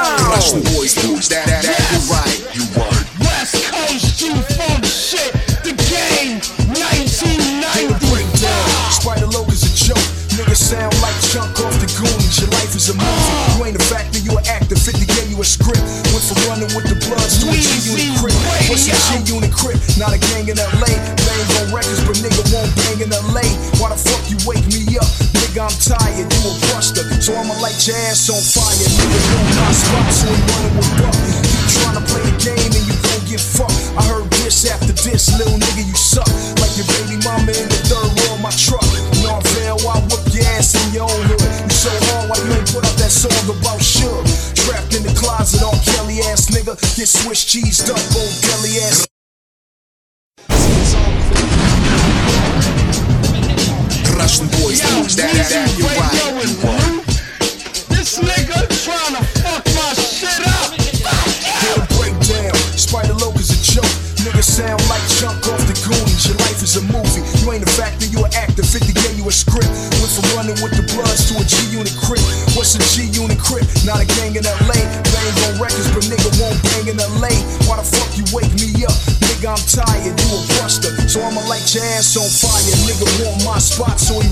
[0.00, 3.04] Crush the boys, boys, that, that, that, you right, you right.
[3.20, 6.40] West Coast G-Funk shit, the game,
[6.72, 8.00] 1990.
[8.08, 8.92] breakdown.
[8.92, 10.08] Spider Loc is a joke.
[10.36, 11.59] Niggas sound like chunk
[12.80, 13.36] is a movie.
[13.52, 14.72] You ain't a factor, you an actor.
[14.72, 15.84] 50 gave you a script.
[16.16, 18.32] Went from running with the bloods to a G unit crib.
[18.72, 19.76] What's a G unit crib?
[20.00, 20.88] Not a gang in LA.
[20.88, 23.44] Bang on records, but nigga won't bang in LA.
[23.76, 25.08] Why the fuck you wake me up?
[25.36, 26.24] Nigga, I'm tired.
[26.24, 27.04] You a buster.
[27.20, 28.72] So I'ma light your ass on fire.
[28.72, 31.16] Nigga, know my spot, so I'm running with buck.
[31.20, 33.76] You trying to play the game and you gon' get fucked.
[33.92, 36.28] I heard this after this, little nigga, you suck.
[36.56, 38.86] Like your baby mama in the third row of my truck.
[39.20, 41.29] Norvell, I whip your ass in your own
[43.10, 44.54] that song about Suge?
[44.54, 45.72] Trapped in the closet, R.
[45.94, 46.78] Kelly ass nigga.
[46.96, 48.30] Get Swiss cheese up, R.
[48.42, 49.06] Kelly ass.
[54.40, 55.79] Boys, boys, that, that, that,
[73.50, 73.66] crib?
[73.82, 74.78] Not a gang in LA.
[75.10, 77.34] Bang on records, but nigga won't bang in LA.
[77.66, 78.94] Why the fuck you wake me up?
[79.26, 80.14] Nigga, I'm tired.
[80.14, 80.94] You a buster.
[81.10, 82.62] So I'ma light your ass on fire.
[82.86, 84.30] Nigga want my spot, so he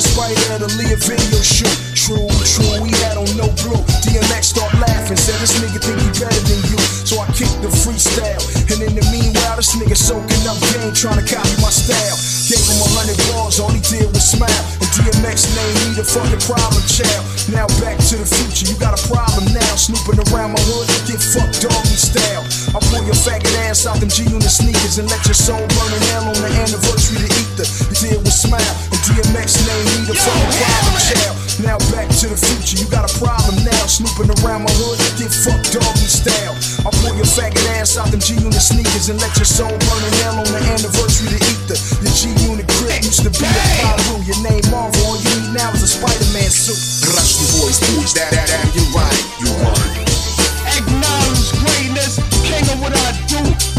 [0.00, 1.76] the nigga Spider at a Leah video shoot.
[1.94, 3.80] True, true, we had on no blue.
[4.04, 6.78] DMX start laughing, said this nigga think he better than you.
[7.04, 8.40] So I kicked the freestyle.
[8.72, 12.16] And in the meanwhile, this nigga soaking up game, trying to copy my style.
[12.48, 14.79] Gave him a hundred balls, all he did was smile.
[15.00, 17.24] DMX named me the fucking problem child.
[17.48, 19.72] Now back to the future, you got a problem now.
[19.80, 22.44] Snooping around my hood, get fucked doggy style.
[22.76, 25.90] I pull your faggot ass out them G unit sneakers and let your soul burn
[25.96, 27.66] in hell on the anniversary to ether.
[27.88, 31.36] You did with smile, and DMX named me the fucking problem child.
[31.64, 33.84] Now back to the future, you got a problem now.
[33.88, 36.54] Snooping around my hood, get fucked doggy style.
[36.84, 40.02] I pull your faggot ass out them G unit sneakers and let your soul burn
[40.04, 41.78] in hell on the anniversary to ether.
[42.04, 44.18] Your G unit grip used to be a Piru.
[44.26, 46.78] Your name Marvel, all you need now is a Spider-Man suit.
[47.14, 50.10] Rush the boys, boys, that, that, that, you're right, you're right.
[50.74, 53.69] Acknowledge greatness, king of what I do.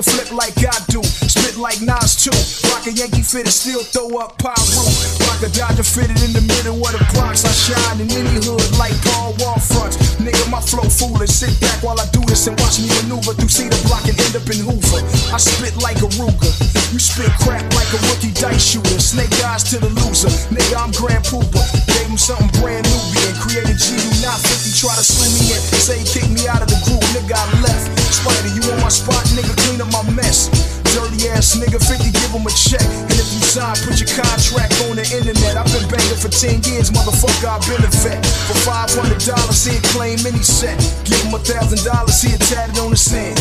[0.00, 1.04] Flip like I do?
[1.04, 2.32] Spit like Nas too.
[2.72, 4.80] Rock a Yankee fit and still throw up Piru.
[5.28, 7.44] Rock a Dodger fitted in the middle of the Bronx.
[7.44, 10.00] I shine in any hood like Paul Wall fronts.
[10.16, 11.28] Nigga, my flow foolish.
[11.28, 14.40] Sit back while I do this and watch me maneuver through Cedar Block and end
[14.40, 15.04] up in Hoover.
[15.32, 16.48] I spit like a Ruger.
[16.96, 18.96] You spit crap like a rookie dice shooter.
[18.96, 20.32] Snake eyes to the loser.
[20.48, 21.60] Nigga, I'm Grand Pooper.
[21.92, 23.00] Gave him something brand new.
[23.12, 24.80] Being created G, you not 50.
[24.80, 25.60] Try to sue me in.
[25.76, 27.04] Say he kicked me out of the group.
[27.12, 27.99] Nigga, I left.
[28.10, 30.50] Spider, you on my spot, nigga, clean up my mess.
[30.90, 32.82] Dirty ass nigga, 50, give him a check.
[32.82, 35.54] And if you sign, put your contract on the internet.
[35.54, 38.18] I've been banging for 10 years, motherfucker, I've been a vet.
[38.50, 40.76] For $500, he'll claim any set.
[41.06, 43.38] Give him a thousand dollars, he'll tat it on his hand.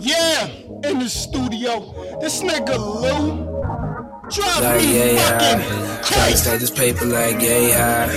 [0.00, 0.46] Yeah,
[0.88, 2.18] in the studio.
[2.20, 3.87] This nigga Lou.
[4.36, 5.60] Like me yay fucking
[6.04, 6.30] high.
[6.30, 8.12] To stack this paper like yay high.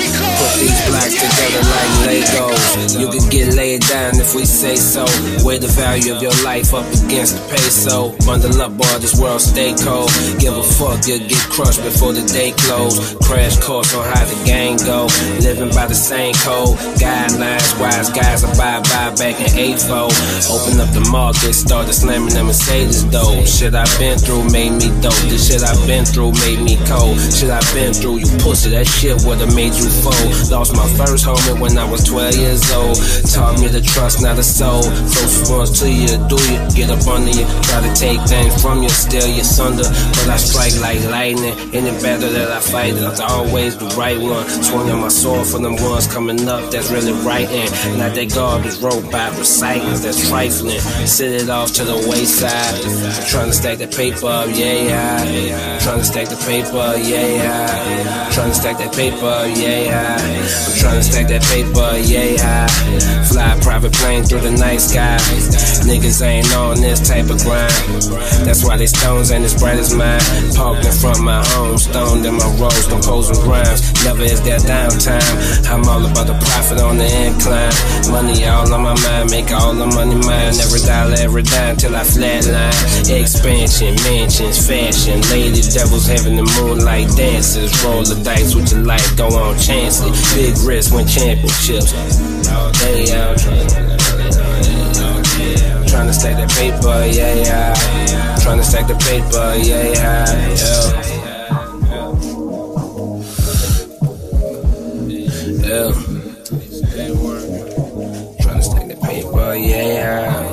[0.58, 3.00] these blocks together like Legos.
[3.00, 5.04] You can get laid down if we say so.
[5.44, 8.16] Weigh the value of your life up against the peso.
[8.26, 10.10] Bundle up, boy, this world stay cold.
[10.38, 13.14] Give a fuck, you'll get crushed before the day close.
[13.22, 15.06] Crash course on how the game go.
[15.40, 16.76] Living by the same code.
[16.98, 19.82] Guidelines, wise guys abide by back in 8
[20.50, 23.44] Open up the market, started slamming the Mercedes though.
[23.44, 25.16] Shit I've been through made me dope.
[25.28, 27.18] The shit I've been through made me cold.
[27.18, 30.32] Shit I've been through, you pussy, that shit would've made you fold.
[30.50, 32.96] Lost my first homie when I was 12 years old.
[33.30, 34.82] Taught me to trust, not a soul.
[34.82, 36.60] Close ones to you, do you?
[36.74, 39.84] Get up under you, try to take things from you, steal you sunder.
[39.84, 41.56] But I strike like lightning.
[41.72, 44.48] Any battle that I fight, it's always the right one.
[44.48, 47.68] Swung on my sword for them ones coming up, that's really writing.
[47.98, 50.80] Not that garbage robot recycling, that's trifling.
[51.06, 52.82] Sit it off to the wayside.
[53.28, 55.78] Trying to stack the paper up, yeah, yeah.
[55.80, 58.30] Trying to stack the paper, yeah, yeah.
[58.32, 60.31] Trying to stack that paper, yeah, yeah.
[60.38, 62.66] I'm trying to stack that paper, yeah, yeah.
[63.28, 65.18] Fly private plane through the night sky.
[65.84, 67.72] Niggas ain't on this type of grind.
[68.46, 70.20] That's why they stones ain't as bright as mine.
[70.54, 73.80] Parked in front my home, stoned in my rose, composing rhymes.
[74.04, 75.24] Never is that downtime.
[75.70, 77.72] I'm all about the profit on the incline.
[78.10, 80.54] Money all on my mind, make all the money mine.
[80.60, 82.74] Every dollar, every dime till I flatline.
[83.10, 85.20] Expansion, mansions, fashion.
[85.30, 87.72] Lady devils having the moonlight dances.
[87.84, 90.14] Roll the dice with your life, go on chance it.
[90.34, 91.92] Big risk win championships.
[92.50, 93.38] All day out
[95.92, 98.36] trying to stack that paper, yeah, yeah.
[98.42, 100.26] Trying to stack the paper, yeah, yeah.
[105.62, 105.92] Yeah.
[108.42, 110.48] Trying to stack the paper, yeah.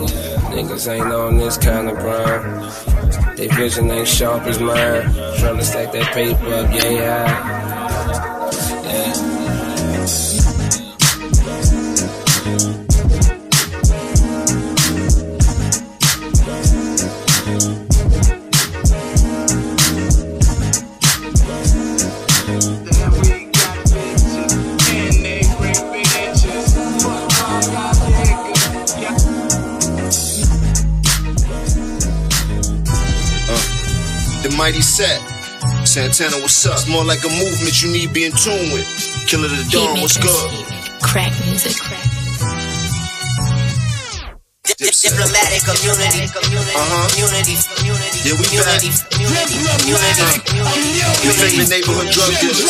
[0.52, 3.38] Niggas ain't on this kind of grind.
[3.38, 5.14] They vision ain't sharp as mine.
[5.40, 7.79] Trying to stack that paper, yeah, yeah.
[36.00, 36.80] Santana, what's up?
[36.80, 38.88] It's more like a movement you need be in tune with.
[39.28, 40.32] Killer the Dawn, what's good?
[41.04, 41.76] Crack music.
[41.76, 42.00] Crack.
[44.80, 47.04] Diplomatic Immunity, community, uh-huh.
[47.12, 48.84] community, community, Yeah, we back.
[48.84, 52.68] community, community, community, You favorite neighborhood drug dealers.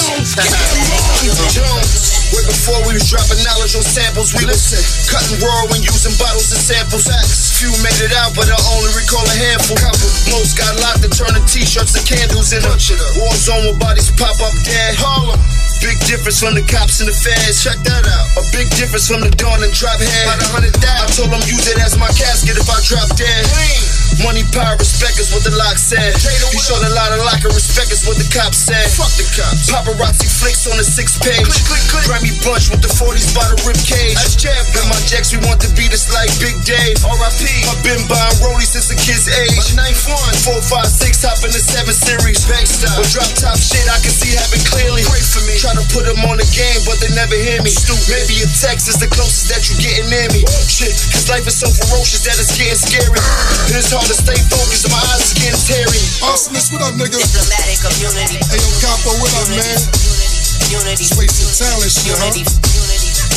[1.49, 1.89] Jones.
[2.29, 4.77] Way before we was dropping knowledge on samples, we listen.
[5.09, 7.09] Cutting raw when using bottles and samples.
[7.57, 9.81] Few made it out, but I only recall a handful.
[10.29, 12.77] Most got locked and turning t-shirts to candles in them.
[13.17, 15.01] War zone where bodies pop up dead.
[15.01, 15.41] Harlem.
[15.81, 17.65] Big difference from the cops and the feds.
[17.65, 18.27] Check that out.
[18.37, 20.29] A big difference from the dawn and drop head.
[20.29, 21.09] About a hundred thousand.
[21.09, 23.41] I told them use it as my casket if I drop dead.
[24.19, 26.11] Money, power, respect is what the lock said.
[26.51, 28.83] He showed a lot of lack of respect is what the cops said.
[28.91, 29.71] Fuck the cops.
[29.71, 31.47] Paparazzi flicks on the six page.
[32.03, 34.19] Grammy bunch with the 40s by the rib cage.
[34.43, 36.99] In my jacks, we want to be this like Big Dave.
[36.99, 37.47] R.I.P.
[37.71, 39.71] I've been buying rollies since a kid's age.
[39.79, 40.35] Ninth one.
[40.43, 42.43] Four, five, six, hop in the seven series.
[42.43, 42.99] Backstop.
[42.99, 45.07] But drop top shit, I can see happen clearly.
[45.07, 45.55] Pray for me.
[45.63, 47.71] Try to put them on the game, but they never hear me.
[47.71, 48.03] Stupid.
[48.11, 50.43] Maybe a text is the closest that you're getting near me.
[50.67, 53.15] Shit, cause life is so ferocious that it's getting scary.
[53.79, 56.01] It's hard to stay focused, my eyes is getting teary.
[56.25, 57.21] Arsonist, what up, nigga?
[57.21, 59.77] diplomatic immunity, Hey, yo, Capo, what up, man?
[60.73, 62.78] unity, Space and talent shit, huh?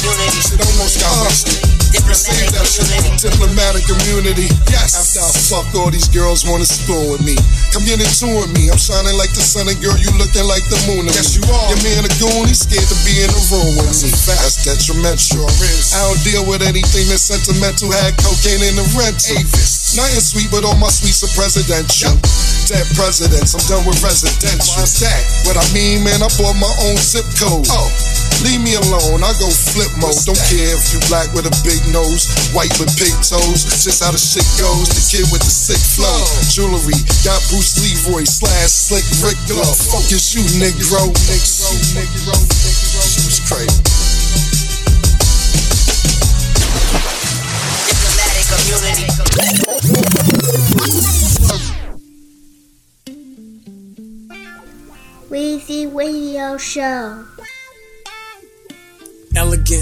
[0.02, 0.40] Unity.
[0.42, 1.72] Shit almost got.
[2.12, 2.88] Save that shit.
[3.20, 4.48] Diplomatic Immunity.
[4.68, 4.98] Yes.
[4.98, 7.38] After I fuck all these girls wanna spoon with me.
[7.72, 8.68] Come get into with me.
[8.68, 11.08] I'm shining like the sun, and girl, you looking like the moon.
[11.08, 11.68] Yes, you are.
[11.72, 14.12] Your man a goon, he's scared to be in the room with me.
[14.28, 15.48] That's detrimental.
[15.48, 17.92] I don't deal with anything that's sentimental.
[17.92, 19.38] Had cocaine in the rental.
[19.40, 19.96] Avis.
[19.96, 22.12] Nothing sweet, but all my sweets are presidential.
[22.70, 24.78] Dead presidents, I'm done with residential.
[24.78, 25.22] Why's that?
[25.44, 27.66] What I mean, man, I bought my own zip code.
[27.66, 27.90] Oh.
[28.46, 30.14] Leave me alone, I go flip mode.
[30.22, 33.66] Don't care if you black with a big nose, white with big toes.
[33.66, 34.88] It's just how the shit goes.
[34.94, 36.22] The kid with the sick flow.
[36.54, 36.94] Jewelry,
[37.26, 39.74] got Bruce Leroy slash slick Rick glove.
[39.90, 41.10] Fuck is you, Negro.
[41.26, 43.02] Negro, Negro, Negro.
[43.02, 43.82] She was crazy.
[49.50, 51.31] Diplomatic.
[55.32, 57.31] Weezy Radio Show.
[59.32, 59.80] Elegant.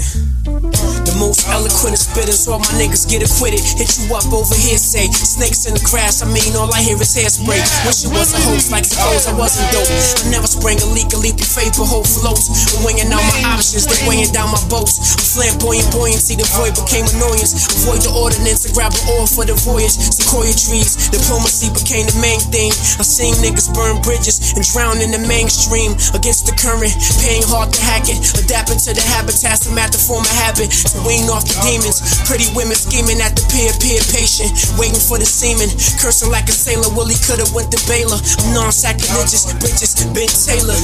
[1.03, 3.59] The most eloquent of spitters, all my niggas get acquitted.
[3.59, 6.23] Hit you up over here, say snakes in the grass.
[6.23, 7.59] I mean, all I hear is hairspray.
[7.83, 9.91] Wish it was a hoax, like suppose I wasn't dope.
[9.91, 12.47] I never sprang a leak, a leap of faith, but hope floats.
[12.71, 15.03] I'm weighing out my options, they weighing down my boats.
[15.19, 17.51] I'm flamboyant, buoyancy, the void became annoyance.
[17.83, 19.99] Avoid the ordinance and grab an oar for the voyage.
[19.99, 22.71] Sequoia trees, diplomacy became the main thing.
[22.97, 25.99] I seen niggas burn bridges and drown in the mainstream.
[26.15, 28.21] Against the current, paying hard to hack it.
[28.39, 30.69] Adapting to the habitats, I'm at to form a habit.
[30.93, 32.01] To wean off the demons.
[32.29, 34.53] Pretty women scheming at the peer, peer patient.
[34.77, 35.69] Waiting for the semen.
[35.97, 38.17] Cursing like a sailor, Willie coulda went to Baylor.
[38.17, 40.77] I'm non-sacrilegious, bitches, Ben Taylor.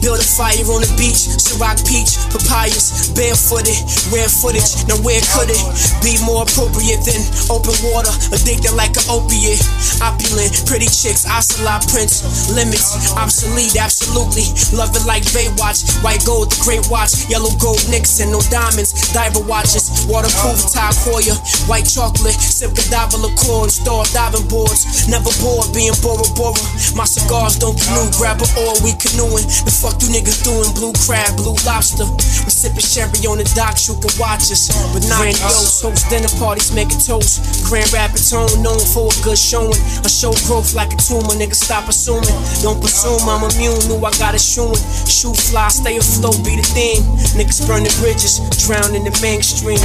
[0.00, 3.76] Build a fire on the beach, Ciroc peach, papayas, barefooted,
[4.08, 4.86] rare footage.
[4.88, 5.60] Now where could it
[6.00, 7.20] be more appropriate than
[7.52, 8.12] open water?
[8.32, 9.60] Addicted like an opiate,
[10.00, 14.48] opulent, pretty chicks, ocelot prints, limits, obsolete, absolutely.
[14.72, 19.42] Love it like Baywatch, white gold, the great watch, yellow gold Nixon, no diamonds, diver
[19.42, 21.34] watches, waterproof Thai Hoya,
[21.66, 25.10] white chocolate, sip Godiva liqueur, install diving boards.
[25.10, 26.62] Never bored being Bora Bora.
[26.94, 29.42] My cigars don't canoe, grab an oar, we canoeing.
[29.66, 30.70] The fuck you niggas doing?
[30.78, 32.06] Blue crab, blue lobster.
[32.46, 34.70] We sipping sherry on the dock, you can watch us.
[34.94, 37.66] But grandiose, host dinner parties, make a toast.
[37.66, 39.74] Grand Rapids home, known for a good showing.
[40.06, 42.30] I show growth like a tumor, niggas stop assuming.
[42.62, 44.78] Don't presume I'm immune, knew I got a shoeing.
[45.02, 47.02] Shoe fly, stay afloat, be the theme.
[47.34, 49.78] Niggas burning bridges, drown in the mainstream.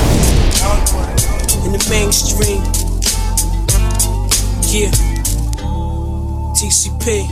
[1.65, 2.61] In the mainstream.
[4.73, 4.91] Yeah.
[6.57, 7.27] TCP.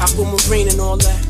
[0.00, 1.28] Aquamarine and all that.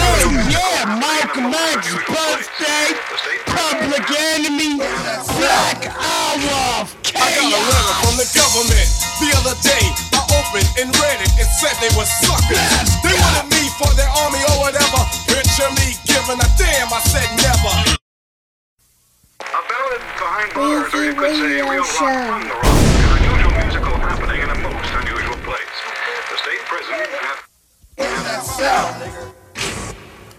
[0.00, 2.98] Oh yeah, Mike Max birthday,
[3.46, 4.02] Public
[4.34, 4.82] Enemy,
[5.38, 8.88] Black Hour of I got a letter from the government
[9.22, 9.86] the other day.
[10.18, 11.30] I opened and read it.
[11.38, 12.58] It said they were suckers.
[13.06, 14.98] They wanted me for their army or whatever.
[15.30, 16.90] Picture me giving a damn.
[16.90, 17.98] I said never.
[20.58, 22.58] Weezy Radio Show.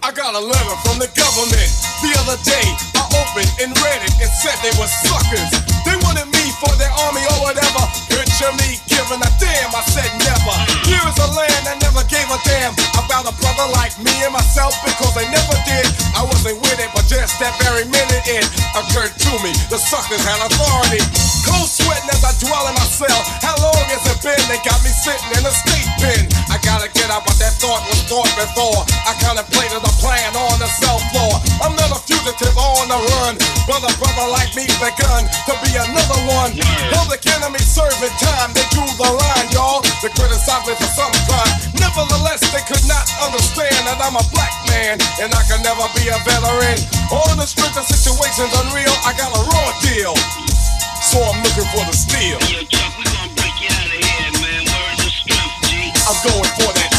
[0.00, 1.70] I got a letter from the government
[2.00, 2.66] the other day.
[2.96, 4.14] I opened and read it.
[4.16, 5.50] and said they were suckers.
[5.84, 7.84] They wanted me for their army or whatever.
[8.08, 9.68] Picture me giving a damn.
[9.76, 10.56] I said never.
[10.88, 14.32] Here is a land that never gave a damn about a brother like me and
[14.32, 15.84] myself because they never did.
[16.16, 19.52] I wasn't with it, but just that very minute it occurred to me.
[19.68, 21.04] The suckers had authority.
[21.44, 23.20] Close sweating as I dwell in my cell.
[23.40, 24.40] How long has it been?
[24.50, 26.22] They got me sitting in a state pen.
[26.52, 28.84] I gotta get out, but that thought was thought before.
[29.06, 31.32] I contemplated a plan on the cell floor.
[31.64, 33.34] I'm not a fugitive on the run.
[33.64, 36.52] Brother, brother like me's begun to be another one.
[36.92, 38.52] Public enemy serving time.
[38.52, 39.80] They drew the line, y'all.
[40.04, 41.54] They criticize me for some crime.
[41.78, 46.08] Nevertheless, they could not understand that I'm a black man and I can never be
[46.08, 46.78] a veteran.
[47.10, 50.14] On the strength of situations unreal, I got a raw deal.
[51.10, 52.38] So I'm looking for the steel.
[56.06, 56.89] I'm going for that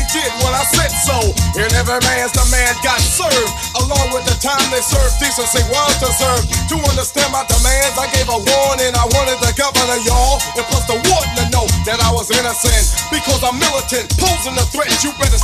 [0.00, 1.18] he did what I said so.
[1.60, 3.52] And every man's the man got served.
[3.76, 6.48] Along with the time they served, decency was deserved.
[6.72, 8.92] To understand my demands, I gave a warning.
[8.96, 12.84] I wanted the governor, y'all, and plus the warden to know that I was innocent.
[13.12, 15.40] Because I'm militant, posing a threat, you better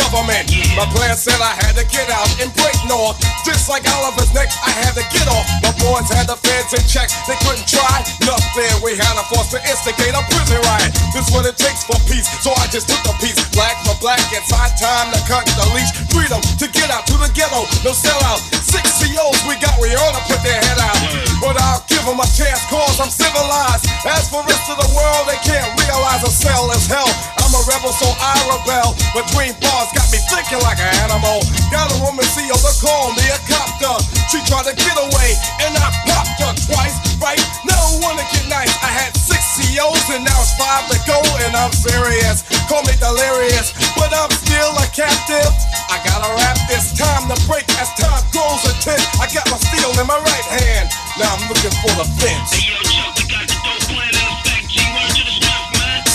[0.00, 0.48] government.
[0.72, 3.20] My plan said I had to get out and break north.
[3.44, 5.44] Just like Oliver's neck, I had to get off.
[5.60, 8.72] My boys had the feds in check, they couldn't try nothing.
[8.80, 10.90] We had a force to instigate a prison riot.
[11.12, 13.36] This what it takes for peace, so I just took the piece.
[13.52, 15.92] Black for black, it's high time to cut the leash.
[16.08, 18.40] Freedom to get out to the ghetto, no sellout.
[18.64, 20.98] Six COs we got, we ought to put their head out.
[21.42, 23.84] But I'll give them a chance, cause I'm civilized.
[24.06, 27.10] As for rest of the world, they can't realize a cell is hell.
[27.50, 28.94] I'm a rebel, so I rebel.
[29.10, 31.42] Between bars, got me thinking like an animal.
[31.74, 33.98] Got a woman CO oh, to call me a copter.
[34.30, 37.42] She tried to get away, and I popped her twice, right?
[37.66, 38.70] I wanna get nice.
[38.86, 42.46] I had six COs, and now it's five to go, and I'm serious.
[42.70, 45.50] Call me delirious, but I'm still a captive.
[45.90, 49.02] I gotta rap this time to break as time grows intense.
[49.18, 50.86] I got my steel in my right hand.
[51.18, 52.99] Now I'm looking for the fence.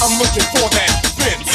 [0.06, 1.50] I'm looking for that fence.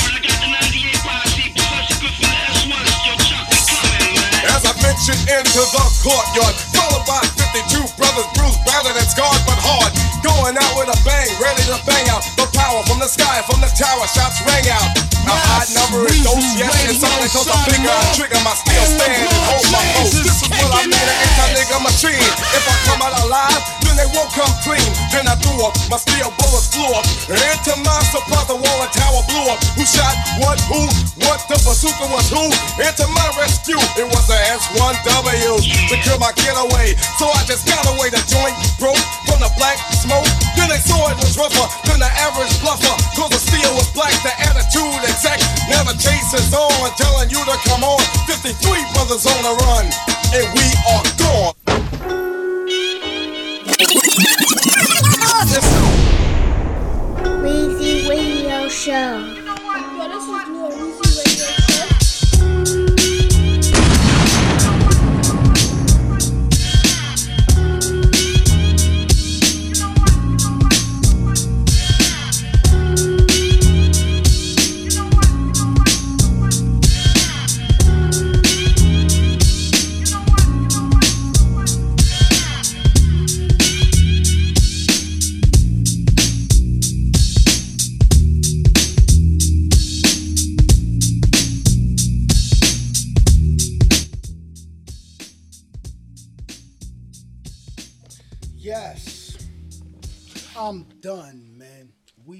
[4.42, 9.54] As I mentioned into the courtyard, followed by 52 brothers, bruised, battered, and scarred, but
[9.54, 9.94] hard.
[10.26, 12.26] Going out with a bang, ready to bang out.
[12.34, 14.98] The power from the sky, from the tower, shots rang out.
[15.30, 18.82] A odd number is dose, yes, it's only cause I figure I trigger my steel
[18.82, 20.26] stand and hold my post.
[20.26, 22.18] This is what I mean, an anti-nigga machine.
[22.50, 24.90] If I come out alive, then they won't come clean.
[25.14, 27.06] Then I threw up, my steel bullets flew up.
[31.80, 32.44] Bazooka was who?
[32.84, 35.64] And to my rescue, it was the S1W.
[35.88, 38.12] Secure my getaway, so I just got away.
[38.12, 40.28] The joint broke from the black smoke.
[40.60, 42.92] Then they saw it was rougher than the average bluffer.
[43.16, 45.40] Cause the steel was black, the attitude exact.
[45.72, 46.68] Now the chase is on,
[47.00, 48.00] telling you to come on.
[48.28, 48.60] 53
[48.92, 49.88] brothers on the run,
[50.36, 51.56] and we are gone.
[57.40, 59.39] Weezy Radio Show.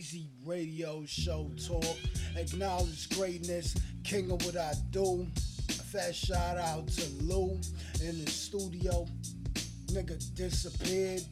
[0.00, 0.28] Man.
[0.44, 1.84] Radio Show Talk.
[2.36, 3.74] Acknowledge greatness.
[4.04, 5.26] King of what I do.
[5.68, 7.52] A fat shout out to Lou
[8.02, 9.06] in the studio.
[9.86, 11.22] Nigga disappeared.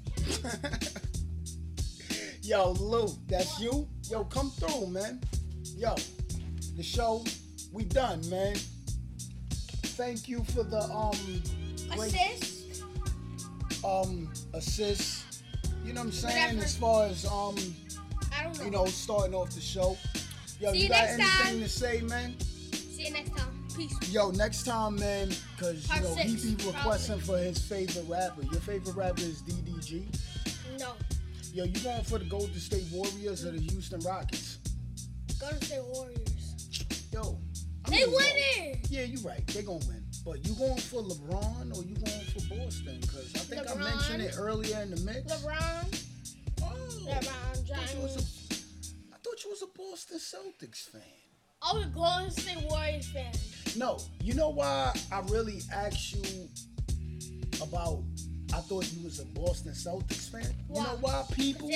[2.42, 3.86] Yo, Lou, that's you?
[4.10, 5.20] Yo, come through, man.
[5.76, 5.94] Yo,
[6.76, 7.22] the show,
[7.72, 8.56] we done, man.
[9.96, 11.42] Thank you for the um
[11.96, 12.84] great- Assist.
[13.84, 15.24] um assist.
[15.84, 16.58] You know what I'm saying?
[16.60, 17.62] As far as um I don't know.
[18.64, 19.96] You know, starting off the show.
[20.60, 21.60] Yo, See you you got next anything time.
[21.60, 22.40] to say, man?
[22.40, 23.64] See you next time.
[23.76, 24.12] Peace.
[24.12, 28.42] Yo, next time, man, because you know six, he be requesting for his favorite rapper.
[28.42, 30.02] Your favorite rapper is DDG.
[30.80, 30.94] No.
[31.54, 34.58] Yo, you going for the Golden State Warriors or the Houston Rockets?
[35.40, 37.04] Golden State Warriors.
[37.12, 37.38] Yo,
[37.88, 38.16] They don't know.
[38.16, 38.80] winning.
[38.90, 39.46] Yeah, you're right.
[39.46, 40.02] They gonna win.
[40.24, 42.98] But you going for LeBron or you going for Boston?
[43.00, 45.32] Because I think I mentioned it earlier in the mix.
[45.32, 46.04] LeBron.
[46.62, 46.64] Oh.
[46.64, 48.37] LeBron I thought James.
[49.50, 51.02] A, I thought you was a Boston Celtics fan.
[51.62, 53.32] I was a Golden State Warriors fan.
[53.76, 56.48] No, you know why I really asked you
[57.62, 58.02] about.
[58.54, 60.54] I thought you was a Boston Celtics fan.
[60.74, 61.68] You know why, people?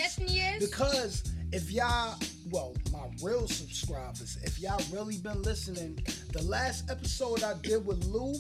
[0.59, 2.17] Because if y'all,
[2.51, 8.05] well, my real subscribers, if y'all really been listening, the last episode I did with
[8.05, 8.35] Lou,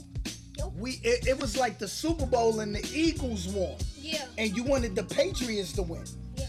[0.76, 4.24] we it, it was like the Super Bowl and the Eagles won, Yeah.
[4.38, 6.04] and you wanted the Patriots to win.
[6.36, 6.46] Yeah.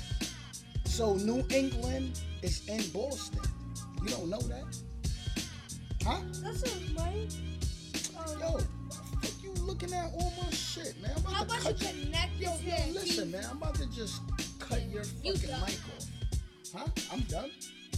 [0.86, 3.39] So New England is in Boston.
[4.04, 4.64] You don't know that,
[6.06, 6.20] huh?
[6.41, 7.34] That's a right.
[8.39, 11.12] Yo, fuck you looking at all my shit, man.
[11.16, 13.46] I'm about How to about cut you connect Yo, yo, listen, man.
[13.50, 14.22] I'm about to just
[14.60, 15.62] cut your fucking done.
[15.62, 16.06] mic off.
[16.76, 16.88] Huh?
[17.14, 17.52] I'm done.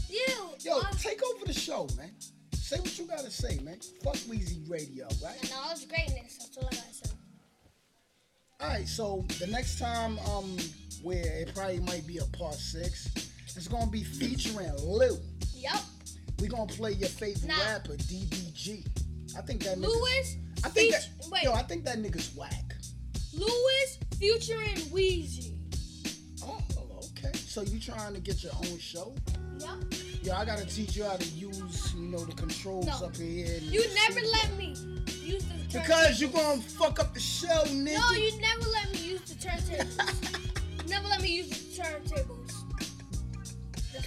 [0.10, 0.20] You.
[0.60, 2.12] Yo, take over the show, man.
[2.54, 3.80] Say what you gotta say, man.
[4.04, 5.38] Fuck Weezy Radio, right?
[5.42, 6.38] And knowledge greatness.
[6.38, 7.10] That's all I gotta say.
[8.62, 10.56] All right, so the next time, um,
[11.04, 13.10] where it probably might be a part six,
[13.58, 15.18] it's gonna be featuring Lou.
[15.56, 15.80] Yep.
[16.42, 17.58] We gonna play your favorite Nah.
[17.66, 18.84] rapper, DDG.
[19.38, 19.80] I think that.
[19.80, 20.36] Lewis.
[20.64, 21.30] I think feat- that.
[21.30, 21.44] Wait.
[21.44, 22.76] Yo, I think that nigga's whack.
[23.34, 25.54] Lewis, featuring Weezy.
[26.44, 27.38] Oh, oh, okay.
[27.38, 29.14] So you trying to get your own show?
[29.60, 29.70] Yep.
[30.24, 32.94] Yo, I gotta teach you how to use, you know, the controls No.
[33.08, 33.58] up here.
[33.62, 34.32] You never studio.
[34.32, 34.68] let me
[35.24, 35.82] use the turntable.
[35.82, 38.00] Because you gonna fuck up the show, nigga.
[38.00, 40.88] No, you never let me use the turntable.
[40.88, 42.45] never let me use the turntables.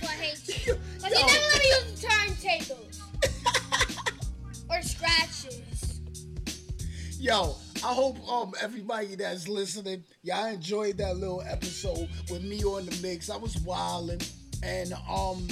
[0.01, 0.75] That's why I hate you.
[1.01, 1.27] Cause you Yo.
[1.27, 3.01] never let me use the turntables.
[4.71, 6.01] or scratches.
[7.19, 12.87] Yo, I hope um everybody that's listening, y'all enjoyed that little episode with me on
[12.87, 13.31] the mix.
[13.31, 14.25] I was wildin',
[14.63, 15.49] and um,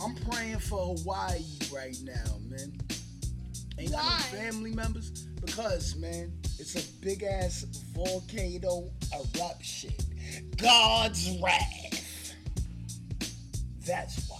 [0.00, 1.44] I'm praying for Hawaii
[1.74, 2.72] right now, man.
[3.78, 5.10] Ain't got no family members
[5.44, 9.92] because man, it's a big ass volcano eruption.
[10.56, 11.81] God's wrath.
[13.84, 14.38] That's why.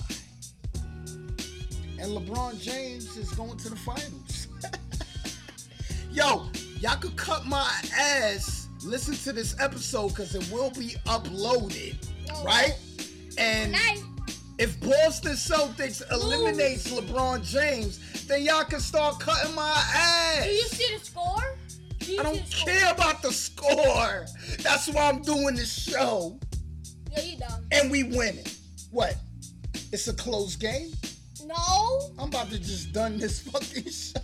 [1.99, 4.49] And LeBron James is going to the finals.
[6.11, 6.49] Yo,
[6.80, 8.68] y'all could cut my ass.
[8.84, 11.95] Listen to this episode because it will be uploaded,
[12.45, 12.76] right?
[13.38, 13.76] And
[14.59, 20.45] if Boston Celtics eliminates LeBron James, then y'all can start cutting my ass.
[20.45, 21.57] Do you see the score?
[22.01, 22.72] Do I don't the score?
[22.72, 24.26] care about the score.
[24.59, 26.38] That's why I'm doing this show.
[27.12, 27.64] Yeah, you dumb.
[27.70, 28.45] And we winning.
[28.90, 29.16] What?
[29.93, 30.90] It's a close game?
[31.45, 32.12] No.
[32.18, 34.20] I'm about to just done this fucking show.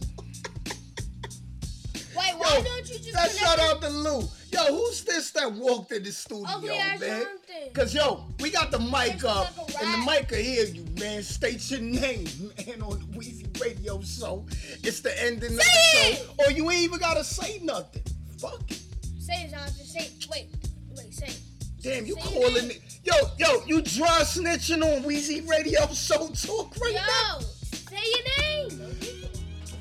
[2.16, 4.22] Wait, why Yo, don't you just that shout out to Lou.
[4.50, 7.26] Yo, who's this that walked in the studio, Ugly man?
[7.74, 11.22] Cause yo, we got the mic up, like and the mic can hear you, man.
[11.22, 12.26] State your name,
[12.66, 14.46] man, on the Weezy Radio Show.
[14.82, 18.02] It's the ending of the show, or you ain't even gotta say nothing.
[18.40, 18.62] Fuck.
[18.70, 18.80] it.
[19.20, 19.84] Say it, Jonathan.
[19.84, 20.26] Say it.
[20.30, 20.48] Wait.
[20.96, 21.40] Wait, say it.
[21.82, 22.87] Damn, you Say calling it?
[23.08, 27.38] Yo, yo, you dry snitching on Weezy Radio Show talk right Yo, now?
[27.40, 28.96] say your name.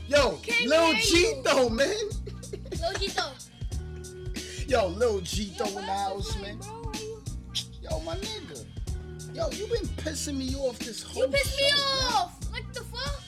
[0.07, 1.69] Yo, Can't Lil hear G you.
[1.69, 1.95] man.
[2.79, 3.23] Lil Gito.
[4.69, 6.57] Yo, Lil G in the house, man.
[7.81, 8.65] Yo, my nigga.
[9.35, 12.13] Yo, you been pissing me off this whole You pissed me man.
[12.13, 12.39] off.
[12.53, 13.21] Like the fuck?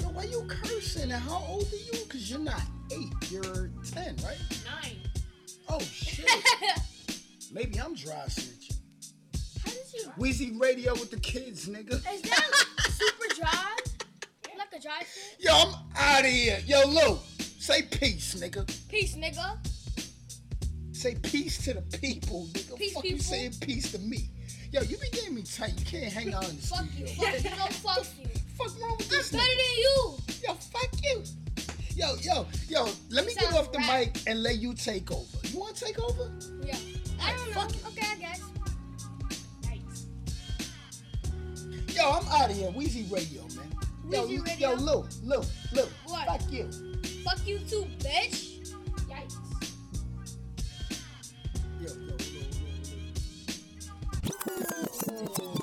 [0.00, 1.10] Yo, why you cursing?
[1.12, 2.04] And how old are you?
[2.10, 2.60] Cause you're not
[2.92, 3.12] eight.
[3.30, 4.36] You're ten, right?
[4.66, 4.98] Nine.
[5.70, 6.28] Oh shit.
[7.52, 8.63] Maybe I'm dry snitching.
[10.18, 11.94] Weezy Radio with the kids, nigga.
[11.94, 12.50] Is that
[12.90, 13.76] super dry?
[14.56, 15.36] Like a dry fit?
[15.44, 16.58] Yo, I'm out of here.
[16.66, 17.18] Yo, Lou,
[17.58, 18.66] say peace, nigga.
[18.88, 19.56] Peace, nigga.
[20.92, 22.76] Say peace to the people, nigga.
[22.78, 23.24] Peace, Fuck you people.
[23.24, 24.28] saying peace to me.
[24.72, 25.74] Yo, you be getting me tight.
[25.78, 27.06] You can't hang out in the Fuck studio.
[27.06, 27.14] you.
[27.14, 27.50] Fuck you.
[27.50, 28.28] No, fuck you.
[28.58, 29.32] Fuck wrong with this?
[29.32, 30.16] I'm better than you.
[30.48, 31.22] Yo, fuck you.
[31.96, 34.00] Yo, yo, yo, let me get off the rap.
[34.14, 35.38] mic and let you take over.
[35.44, 36.30] You want to take over?
[36.64, 36.76] Yeah.
[37.22, 37.88] I don't know.
[37.90, 38.40] Okay, I guess.
[41.94, 42.70] Yo, I'm out of here.
[42.72, 43.70] Weezy Radio, man.
[44.10, 44.70] Yo, Radio?
[44.70, 45.42] Yo, Lou, Lou,
[45.72, 45.86] Lou.
[46.06, 46.26] What?
[46.26, 46.68] Fuck you.
[47.24, 48.66] Fuck you too, bitch.
[49.08, 49.36] Yikes.
[51.80, 52.42] Yo, yo, yo,
[55.06, 55.53] yo, yo.